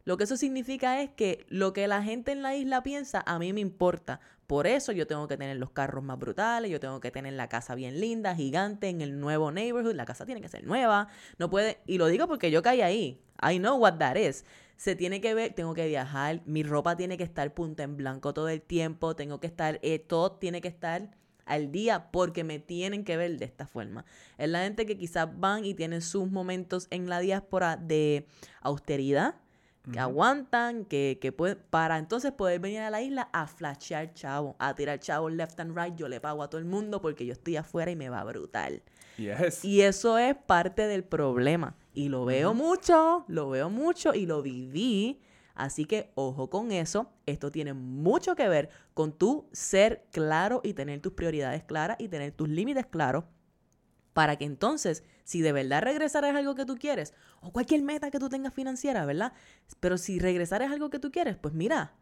[0.05, 3.39] lo que eso significa es que lo que la gente en la isla piensa, a
[3.39, 4.21] mí me importa.
[4.47, 7.49] Por eso yo tengo que tener los carros más brutales, yo tengo que tener la
[7.49, 9.95] casa bien linda, gigante, en el nuevo neighborhood.
[9.95, 11.09] La casa tiene que ser nueva.
[11.39, 11.79] No puede...
[11.87, 13.23] Y lo digo porque yo caí ahí.
[13.41, 14.45] I know what that is.
[14.77, 18.35] Se tiene que ver, tengo que viajar, mi ropa tiene que estar punta en blanco
[18.35, 22.59] todo el tiempo, tengo que estar, eh, todo tiene que estar al día porque me
[22.59, 24.05] tienen que ver de esta forma.
[24.39, 28.27] Es la gente que quizás van y tienen sus momentos en la diáspora de
[28.61, 29.37] austeridad,
[29.91, 34.55] que aguantan, que, que pueden, para entonces poder venir a la isla a flashear chavo,
[34.59, 37.33] a tirar chavo left and right, yo le pago a todo el mundo porque yo
[37.33, 38.83] estoy afuera y me va brutal.
[39.17, 39.65] Yes.
[39.65, 41.77] Y eso es parte del problema.
[41.95, 45.21] Y lo veo mucho, lo veo mucho y lo viví.
[45.55, 47.11] Así que ojo con eso.
[47.27, 52.09] Esto tiene mucho que ver con tu ser claro y tener tus prioridades claras y
[52.09, 53.25] tener tus límites claros
[54.13, 58.11] para que entonces, si de verdad regresar es algo que tú quieres, o cualquier meta
[58.11, 59.33] que tú tengas financiera, ¿verdad?
[59.81, 61.95] Pero si regresar es algo que tú quieres, pues mira,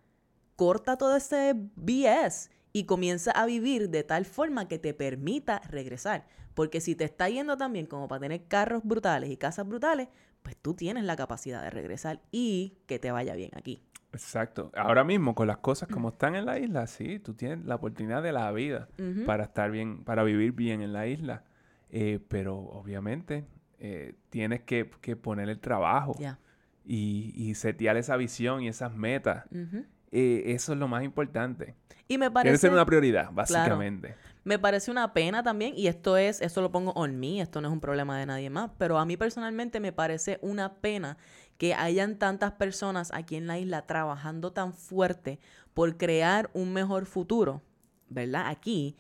[0.57, 6.27] corta todo ese BS y comienza a vivir de tal forma que te permita regresar.
[6.55, 10.09] Porque si te está yendo también como para tener carros brutales y casas brutales,
[10.43, 13.83] pues tú tienes la capacidad de regresar y que te vaya bien aquí.
[14.13, 14.73] Exacto.
[14.75, 18.23] Ahora mismo, con las cosas como están en la isla, sí, tú tienes la oportunidad
[18.23, 18.89] de la vida
[19.25, 21.45] para estar bien, para vivir bien en la isla.
[21.93, 23.45] Eh, pero obviamente
[23.79, 26.17] eh, tienes que, que poner el trabajo
[26.85, 29.45] y, y setear esa visión y esas metas.
[30.13, 31.75] Eh, eso es lo más importante.
[32.09, 32.59] Y me Debe parece...
[32.59, 34.15] ser una prioridad, básicamente.
[34.43, 37.69] Me parece una pena también, y esto es, eso lo pongo on me, esto no
[37.69, 41.19] es un problema de nadie más, pero a mí personalmente me parece una pena
[41.59, 45.39] que hayan tantas personas aquí en la isla trabajando tan fuerte
[45.75, 47.63] por crear un mejor futuro,
[48.09, 48.49] ¿verdad?
[48.49, 48.97] Aquí,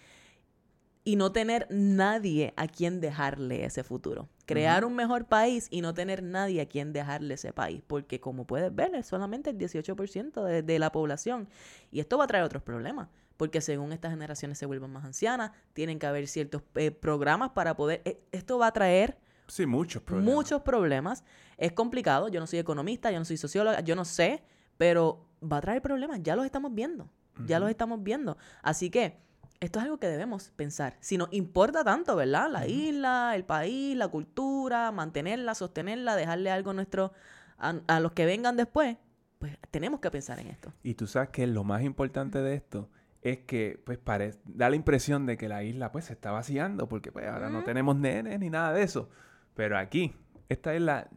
[1.11, 4.29] y no tener nadie a quien dejarle ese futuro.
[4.47, 8.47] Crear un mejor país y no tener nadie a quien dejarle ese país, porque como
[8.47, 11.49] puedes ver, es solamente el 18% de, de la población.
[11.91, 15.51] Y esto va a traer otros problemas, porque según estas generaciones se vuelvan más ancianas,
[15.73, 18.03] tienen que haber ciertos eh, programas para poder...
[18.05, 20.33] eh, esto va a traer Sí, muchos problemas.
[20.33, 21.25] muchos problemas.
[21.57, 24.45] Es complicado, yo no soy economista, yo no soy socióloga, yo no sé,
[24.77, 27.11] pero va a traer problemas, ya los estamos viendo,
[27.47, 28.37] ya los estamos viendo.
[28.63, 29.19] Así que
[29.61, 30.97] esto es algo que debemos pensar.
[31.01, 32.51] Si nos importa tanto, ¿verdad?
[32.51, 37.13] La isla, el país, la cultura, mantenerla, sostenerla, dejarle algo a, nuestro,
[37.59, 38.97] a, a los que vengan después,
[39.39, 40.73] pues tenemos que pensar en esto.
[40.83, 42.89] Y tú sabes que lo más importante de esto
[43.23, 46.89] es que, pues, parece, da la impresión de que la isla, pues, se está vaciando
[46.89, 49.11] porque, pues, ahora no tenemos nenes ni nada de eso.
[49.55, 50.15] Pero aquí,
[50.49, 51.09] esta isla,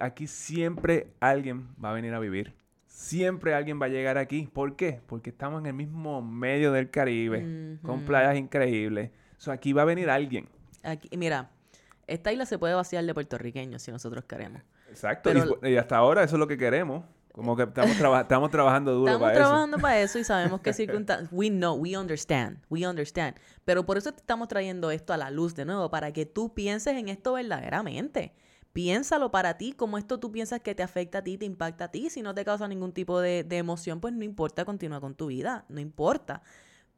[0.00, 2.54] aquí siempre alguien va a venir a vivir.
[2.96, 4.48] Siempre alguien va a llegar aquí.
[4.50, 5.02] ¿Por qué?
[5.06, 9.10] Porque estamos en el mismo medio del Caribe, con playas increíbles.
[9.36, 10.48] So, aquí va a venir alguien.
[10.82, 11.50] Aquí, mira,
[12.06, 14.62] esta isla se puede vaciar de puertorriqueños si nosotros queremos.
[14.88, 15.28] Exacto.
[15.30, 17.04] Pero- y, y hasta ahora eso es lo que queremos.
[17.32, 20.72] Como que estamos, traba- estamos trabajando duro Estamos para trabajando para eso y sabemos qué
[20.72, 21.28] circunstancias.
[21.30, 23.36] We know, we understand, we understand.
[23.66, 26.54] Pero por eso te estamos trayendo esto a la luz de nuevo, para que tú
[26.54, 28.32] pienses en esto verdaderamente.
[28.76, 31.90] Piénsalo para ti, como esto tú piensas que te afecta a ti, te impacta a
[31.90, 32.10] ti.
[32.10, 35.28] Si no te causa ningún tipo de, de emoción, pues no importa, continúa con tu
[35.28, 36.42] vida, no importa.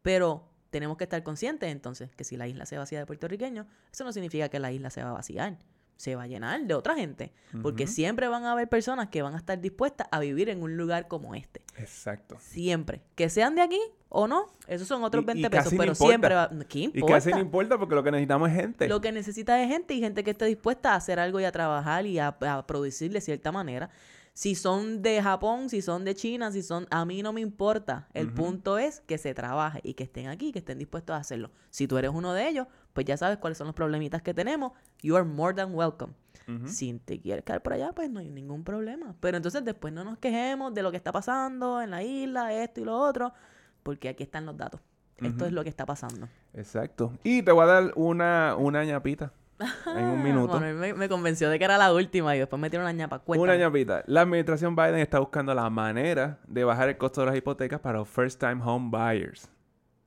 [0.02, 4.02] Pero tenemos que estar conscientes entonces que si la isla se vacía de puertorriqueños, eso
[4.02, 5.56] no significa que la isla se va a vaciar.
[5.98, 7.32] Se va a llenar de otra gente.
[7.60, 10.76] Porque siempre van a haber personas que van a estar dispuestas a vivir en un
[10.76, 11.60] lugar como este.
[11.76, 12.36] Exacto.
[12.40, 13.02] Siempre.
[13.16, 15.92] Que sean de aquí o no, esos son otros Y- y 20 casi pesos, pero
[15.92, 16.08] importa.
[16.08, 16.50] siempre va.
[16.68, 17.14] ¿Qué Y importa?
[17.14, 18.88] casi no importa porque lo que necesitamos es gente.
[18.88, 21.50] Lo que necesita es gente y gente que esté dispuesta a hacer algo y a
[21.52, 23.90] trabajar y a, a producir de cierta manera.
[24.38, 26.86] Si son de Japón, si son de China, si son...
[26.90, 28.06] A mí no me importa.
[28.14, 31.50] El punto es que se trabaje y que estén aquí, que estén dispuestos a hacerlo.
[31.70, 34.74] Si tú eres uno de ellos, pues ya sabes cuáles son los problemitas que tenemos.
[35.02, 36.12] You are more than welcome.
[36.66, 39.16] Si te quieres quedar por allá, pues no hay ningún problema.
[39.18, 42.80] Pero entonces después no nos quejemos de lo que está pasando en la isla, esto
[42.80, 43.32] y lo otro,
[43.82, 44.80] porque aquí están los datos.
[45.16, 46.28] Esto es lo que está pasando.
[46.54, 47.12] Exacto.
[47.24, 49.32] Y te voy a dar una, una ñapita
[49.86, 50.60] en un minuto.
[50.60, 53.22] Me, me convenció de que era la última y después metieron una ñapa.
[53.26, 54.04] Una ñapita.
[54.06, 57.98] La administración Biden está buscando la manera de bajar el costo de las hipotecas para
[57.98, 59.48] los first time home buyers,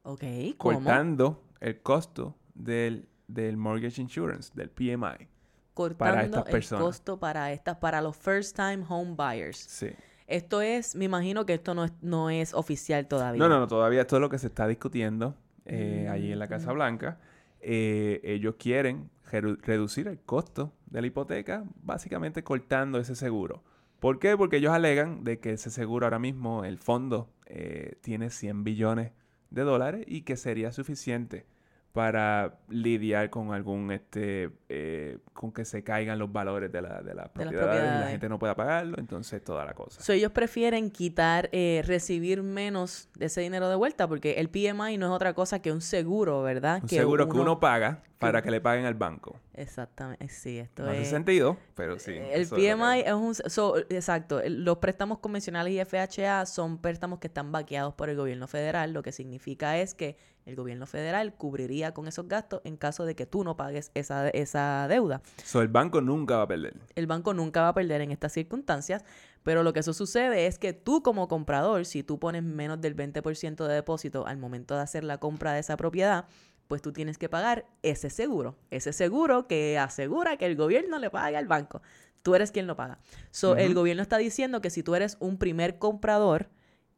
[0.03, 0.23] Ok,
[0.57, 0.79] ¿cómo?
[0.79, 5.27] cortando el costo del, del mortgage insurance, del PMI.
[5.73, 9.57] Cortando estas el costo para estas, para los first time home buyers.
[9.57, 9.89] Sí.
[10.27, 13.39] Esto es, me imagino que esto no es, no es oficial todavía.
[13.39, 15.35] No, no, no, todavía esto es lo que se está discutiendo
[15.65, 16.75] eh, allí en la Casa mm.
[16.75, 17.19] Blanca.
[17.59, 19.09] Eh, ellos quieren
[19.39, 23.63] reducir el costo de la hipoteca, básicamente cortando ese seguro.
[23.99, 24.35] ¿Por qué?
[24.35, 29.11] Porque ellos alegan de que ese seguro ahora mismo, el fondo, eh, tiene 100 billones
[29.51, 31.45] de dólares y que sería suficiente
[31.93, 37.13] para lidiar con algún, este, eh, con que se caigan los valores de, la, de
[37.13, 40.01] las propiedades y la gente no pueda pagarlo, entonces toda la cosa.
[40.01, 44.97] So, ellos prefieren quitar, eh, recibir menos de ese dinero de vuelta, porque el PMI
[44.97, 46.79] no es otra cosa que un seguro, ¿verdad?
[46.81, 49.39] Un que seguro que uno- uno paga para que le paguen al banco.
[49.53, 51.01] Exactamente, sí, esto No es...
[51.01, 52.11] hace sentido, pero sí.
[52.13, 53.33] El es PMI es un...
[53.35, 58.47] so, exacto, los préstamos convencionales y FHA son préstamos que están vaqueados por el gobierno
[58.47, 60.17] federal, lo que significa es que
[60.51, 64.29] el gobierno federal cubriría con esos gastos en caso de que tú no pagues esa,
[64.29, 65.21] esa deuda.
[65.43, 66.75] So, el banco nunca va a perder.
[66.95, 69.03] El banco nunca va a perder en estas circunstancias,
[69.43, 72.95] pero lo que eso sucede es que tú como comprador, si tú pones menos del
[72.95, 76.25] 20% de depósito al momento de hacer la compra de esa propiedad,
[76.67, 81.09] pues tú tienes que pagar ese seguro, ese seguro que asegura que el gobierno le
[81.09, 81.81] pague al banco.
[82.21, 82.99] Tú eres quien lo paga.
[83.31, 86.49] So, El gobierno está diciendo que si tú eres un primer comprador,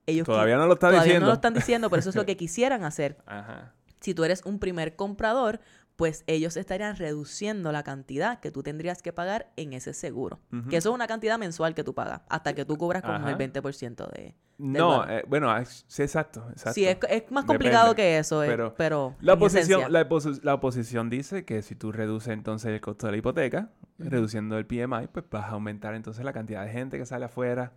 [0.06, 1.26] ellos Todavía no lo está todavía diciendo.
[1.26, 3.74] no lo están diciendo, pero eso es lo que quisieran hacer Ajá.
[4.00, 5.60] si tú eres un primer comprador,
[5.96, 10.40] pues ellos estarían reduciendo la cantidad que tú tendrías que pagar en ese seguro.
[10.70, 13.30] Que eso es una cantidad mensual que tú pagas, hasta que tú cobras como Ajá.
[13.30, 14.36] el 20% de...
[14.58, 16.74] No, eh, bueno, ah, sí, exacto, exacto.
[16.74, 17.96] Sí, es, es más complicado Depende.
[18.14, 19.90] que eso, eh, Pero pero, La en oposición, esencia.
[19.90, 23.70] la, oposi- la oposición dice que si tú reduces entonces el costo de la hipoteca,
[24.00, 27.74] reduciendo el PMI, pues vas a aumentar entonces la cantidad de gente que sale afuera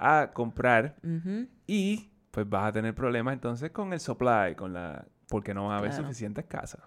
[0.00, 0.96] a comprar
[1.66, 5.74] y pues vas a tener problemas entonces con el supply, con la porque no va
[5.76, 6.04] a haber Claro.
[6.04, 6.80] suficientes casas.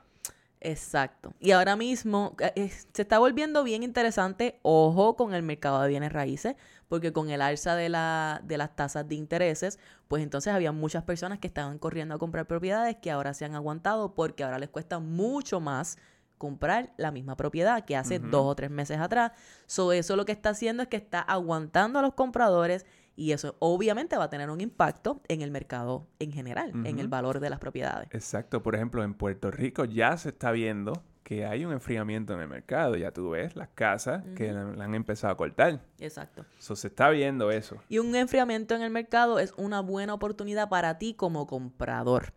[0.66, 1.34] Exacto.
[1.41, 5.89] Y ahora mismo eh, eh, se está volviendo bien interesante, ojo con el mercado de
[5.89, 6.55] bienes raíces,
[6.88, 11.03] porque con el alza de, la, de las tasas de intereses, pues entonces había muchas
[11.03, 14.70] personas que estaban corriendo a comprar propiedades que ahora se han aguantado porque ahora les
[14.70, 15.97] cuesta mucho más
[16.38, 19.32] comprar la misma propiedad que hace dos o tres meses atrás.
[19.66, 22.86] So, eso lo que está haciendo es que está aguantando a los compradores
[23.16, 27.07] y eso obviamente va a tener un impacto en el mercado en general, en el
[27.07, 28.07] valor de las propiedades.
[28.11, 32.41] Exacto, por ejemplo, en Puerto Rico ya se está viendo que hay un enfriamiento en
[32.41, 32.95] el mercado.
[32.95, 35.80] Ya tú ves las casas que la, la han empezado a cortar.
[35.99, 36.45] Exacto.
[36.59, 37.78] So, se está viendo eso.
[37.89, 42.34] Y un enfriamiento en el mercado es una buena oportunidad para ti como comprador.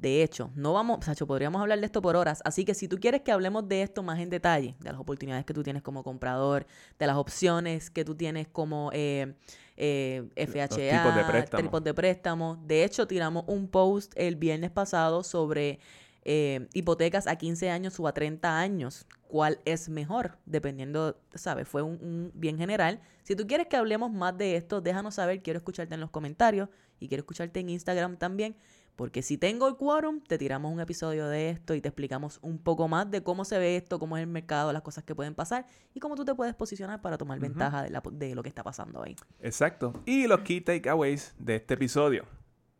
[0.00, 2.40] De hecho, no vamos, Sacho, podríamos hablar de esto por horas.
[2.46, 5.44] Así que si tú quieres que hablemos de esto más en detalle, de las oportunidades
[5.44, 6.66] que tú tienes como comprador,
[6.98, 9.34] de las opciones que tú tienes como eh,
[9.76, 11.62] eh, FHA, tipos de préstamo.
[11.62, 12.58] tipos de préstamo.
[12.64, 15.80] De hecho, tiramos un post el viernes pasado sobre
[16.24, 19.06] eh, hipotecas a 15 años o a 30 años.
[19.28, 20.38] ¿Cuál es mejor?
[20.46, 21.68] Dependiendo, ¿sabes?
[21.68, 23.02] Fue un, un bien general.
[23.22, 25.42] Si tú quieres que hablemos más de esto, déjanos saber.
[25.42, 26.70] Quiero escucharte en los comentarios
[27.00, 28.56] y quiero escucharte en Instagram también.
[29.00, 32.58] Porque si tengo el quórum, te tiramos un episodio de esto y te explicamos un
[32.58, 35.34] poco más de cómo se ve esto, cómo es el mercado, las cosas que pueden
[35.34, 38.50] pasar y cómo tú te puedes posicionar para tomar ventaja de, la- de lo que
[38.50, 39.16] está pasando ahí.
[39.40, 39.94] Exacto.
[40.04, 42.26] Y los key takeaways de este episodio.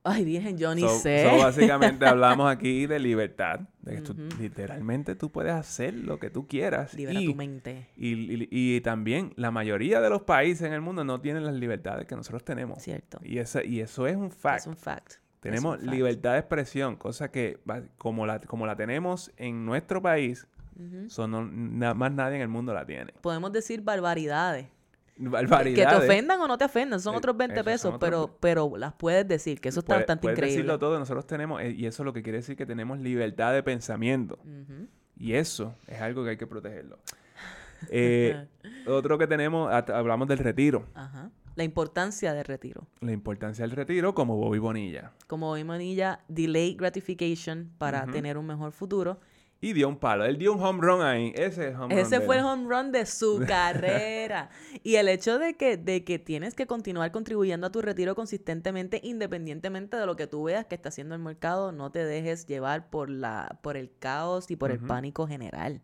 [0.04, 1.26] Ay, Virgen, yo ni So- sé.
[1.26, 3.60] so básicamente hablamos aquí de libertad.
[3.80, 4.42] De que tú- Ujú.
[4.42, 6.92] literalmente tú puedes hacer lo que tú quieras.
[6.92, 7.86] Libera y, tu mente.
[7.96, 11.54] y, y- y también la mayoría de los países en el mundo no tienen las
[11.54, 12.82] libertades que nosotros tenemos.
[12.82, 13.20] Cierto.
[13.22, 14.60] Y, esa, y eso es un fact.
[14.60, 15.14] Es un fact.
[15.40, 17.58] Tenemos Es libertad de expresión, cosa que
[17.98, 21.08] como la, como la tenemos en nuestro país, Ujú.
[21.10, 23.12] so no- na- más nadie en el mundo la tiene.
[23.20, 24.66] Podemos decir barbaridades.
[25.16, 25.98] Que te Barbaridades.
[26.08, 28.38] ofendan o no te ofendan, son Eh, otros 20 esos son pesos, otros pero, 20.
[28.40, 30.56] pero las puedes decir, que eso está Puede- bastante puedes increíble.
[30.62, 33.62] decirlo todo, nosotros tenemos, eh, y eso lo que quiere decir que tenemos libertad de
[33.62, 34.38] pensamiento.
[35.18, 36.98] Y eso es algo que hay que protegerlo.
[37.90, 38.46] Eh,
[38.86, 40.86] otro que tenemos, hablamos del retiro.
[40.94, 41.30] Ajá.
[41.56, 42.86] La importancia del retiro.
[43.00, 45.12] La importancia del retiro como Bobby Bonilla.
[45.26, 49.18] Como hoy Manilla, delay gratification para tener un mejor futuro.
[49.62, 50.24] Y dio un palo.
[50.24, 51.34] Él dio un home run ahí.
[51.36, 54.48] Ese es home Ese fue el home run de su carrera.
[54.82, 59.00] Y el hecho de que, de que tienes que continuar contribuyendo a tu retiro consistentemente,
[59.02, 62.88] independientemente de lo que tú veas que está haciendo el mercado, no te dejes llevar
[62.88, 65.82] por, la, por el caos y por el pánico general.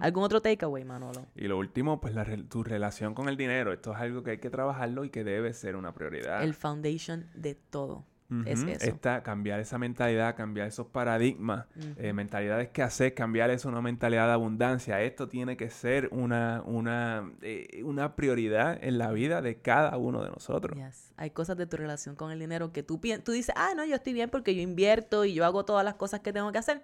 [0.00, 1.26] ¿Algún otro takeaway, Manolo?
[1.36, 3.72] Y lo último, pues la re- tu relación con el dinero.
[3.72, 6.42] Esto es algo que hay que trabajarlo y que debe ser una prioridad.
[6.42, 8.04] El foundation de todo.
[8.44, 8.84] es eso.
[8.84, 11.64] Esta, cambiar esa mentalidad, cambiar esos paradigmas,
[11.96, 15.00] eh, mentalidades que hacer, cambiar eso a una mentalidad de abundancia.
[15.02, 20.22] Esto tiene que ser una, una, eh, una prioridad en la vida de cada uno
[20.22, 20.76] de nosotros.
[20.78, 21.12] Yes.
[21.16, 23.94] Hay cosas de tu relación con el dinero que tú, tú dices, ah, no, yo
[23.94, 26.82] estoy bien porque yo invierto y yo hago todas las cosas que tengo que hacer.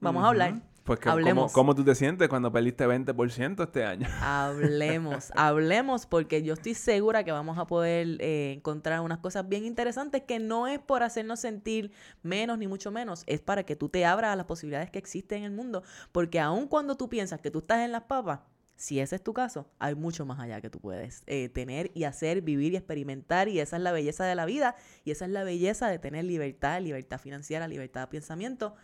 [0.00, 0.54] Vamos a hablar.
[0.90, 1.52] Pues, que- ¿cómo, Hablemos.
[1.52, 4.08] ¿cómo tú te sientes cuando perdiste 20% este año?
[4.20, 9.64] Hablemos, hablemos, porque yo estoy segura que vamos a poder eh, encontrar unas cosas bien
[9.64, 11.92] interesantes que no es por hacernos sentir
[12.24, 15.38] menos ni mucho menos, es para que tú te abras a las posibilidades que existen
[15.38, 18.40] en el mundo, porque aun cuando tú piensas que tú estás en las papas,
[18.74, 22.02] si ese es tu caso, hay mucho más allá que tú puedes eh, tener y
[22.02, 24.74] hacer, vivir y experimentar, y esa es la belleza de la vida,
[25.04, 28.74] y esa es la belleza de tener libertad, libertad financiera, libertad de pensamiento,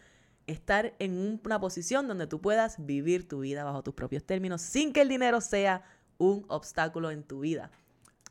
[0.46, 4.62] estar en un- una posición donde tú puedas vivir tu vida bajo tus propios términos
[4.62, 5.82] sin que el dinero sea
[6.18, 7.70] un obstáculo en tu vida.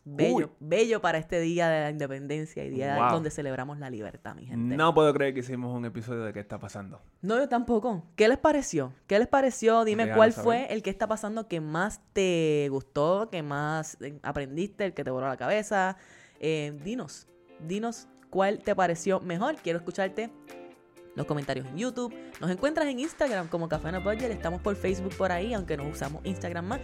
[0.07, 0.47] Bello, Uy.
[0.59, 3.13] bello para este día de la independencia y día Wow.
[3.13, 4.78] donde celebramos la libertad, mi gente.
[4.78, 7.01] No puedo creer que hicimos un episodio de qué está pasando.
[7.24, 8.03] No, yo tampoco.
[8.16, 8.93] ¿Qué les pareció?
[9.07, 9.84] ¿Qué les pareció?
[9.84, 10.43] Dime cuál saber.
[10.68, 15.03] fue el que está pasando que más te gustó, que más eh, aprendiste, el que
[15.03, 15.97] te voló la cabeza.
[16.39, 17.28] Eh, dinos,
[17.68, 19.55] dinos cuál te pareció mejor.
[19.55, 20.30] Quiero escucharte
[21.16, 22.13] los comentarios en YouTube.
[22.39, 24.32] Nos encuentras en Instagram como Café No Budget.
[24.32, 26.80] Estamos por Facebook por ahí, aunque no usamos Instagram más.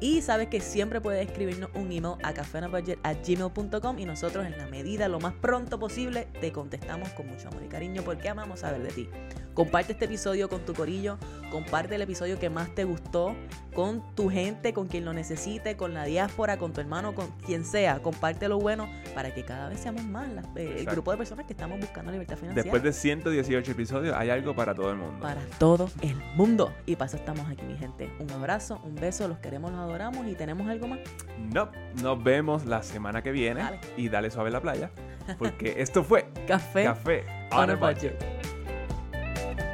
[0.00, 5.08] Y sabes que siempre puedes escribirnos un email a gmail.com y nosotros en la medida,
[5.08, 8.90] lo más pronto posible, te contestamos con mucho amor y cariño porque amamos saber de
[8.90, 9.08] ti.
[9.56, 11.16] Comparte este episodio con tu corillo,
[11.50, 13.34] comparte el episodio que más te gustó
[13.74, 17.64] con tu gente, con quien lo necesite, con la diáspora, con tu hermano, con quien
[17.64, 18.00] sea.
[18.02, 21.46] Comparte lo bueno para que cada vez seamos más las- eh, el grupo de personas
[21.46, 22.62] que estamos buscando libertad financiera.
[22.64, 25.20] Después de 118 episodios, hay algo para todo el mundo.
[25.22, 26.74] Para todo el mundo.
[26.84, 28.10] Y para eso estamos aquí, mi gente.
[28.20, 30.98] Un abrazo, un beso, los queremos, los adoramos y tenemos algo más.
[31.38, 31.70] No,
[32.02, 33.62] nos vemos la semana que viene.
[33.62, 33.80] Dale.
[33.96, 34.90] Y dale suave en la playa.
[35.38, 38.12] Porque esto fue Café, Café on on a a Budget.
[38.18, 38.35] budget.
[39.36, 39.65] Thank you.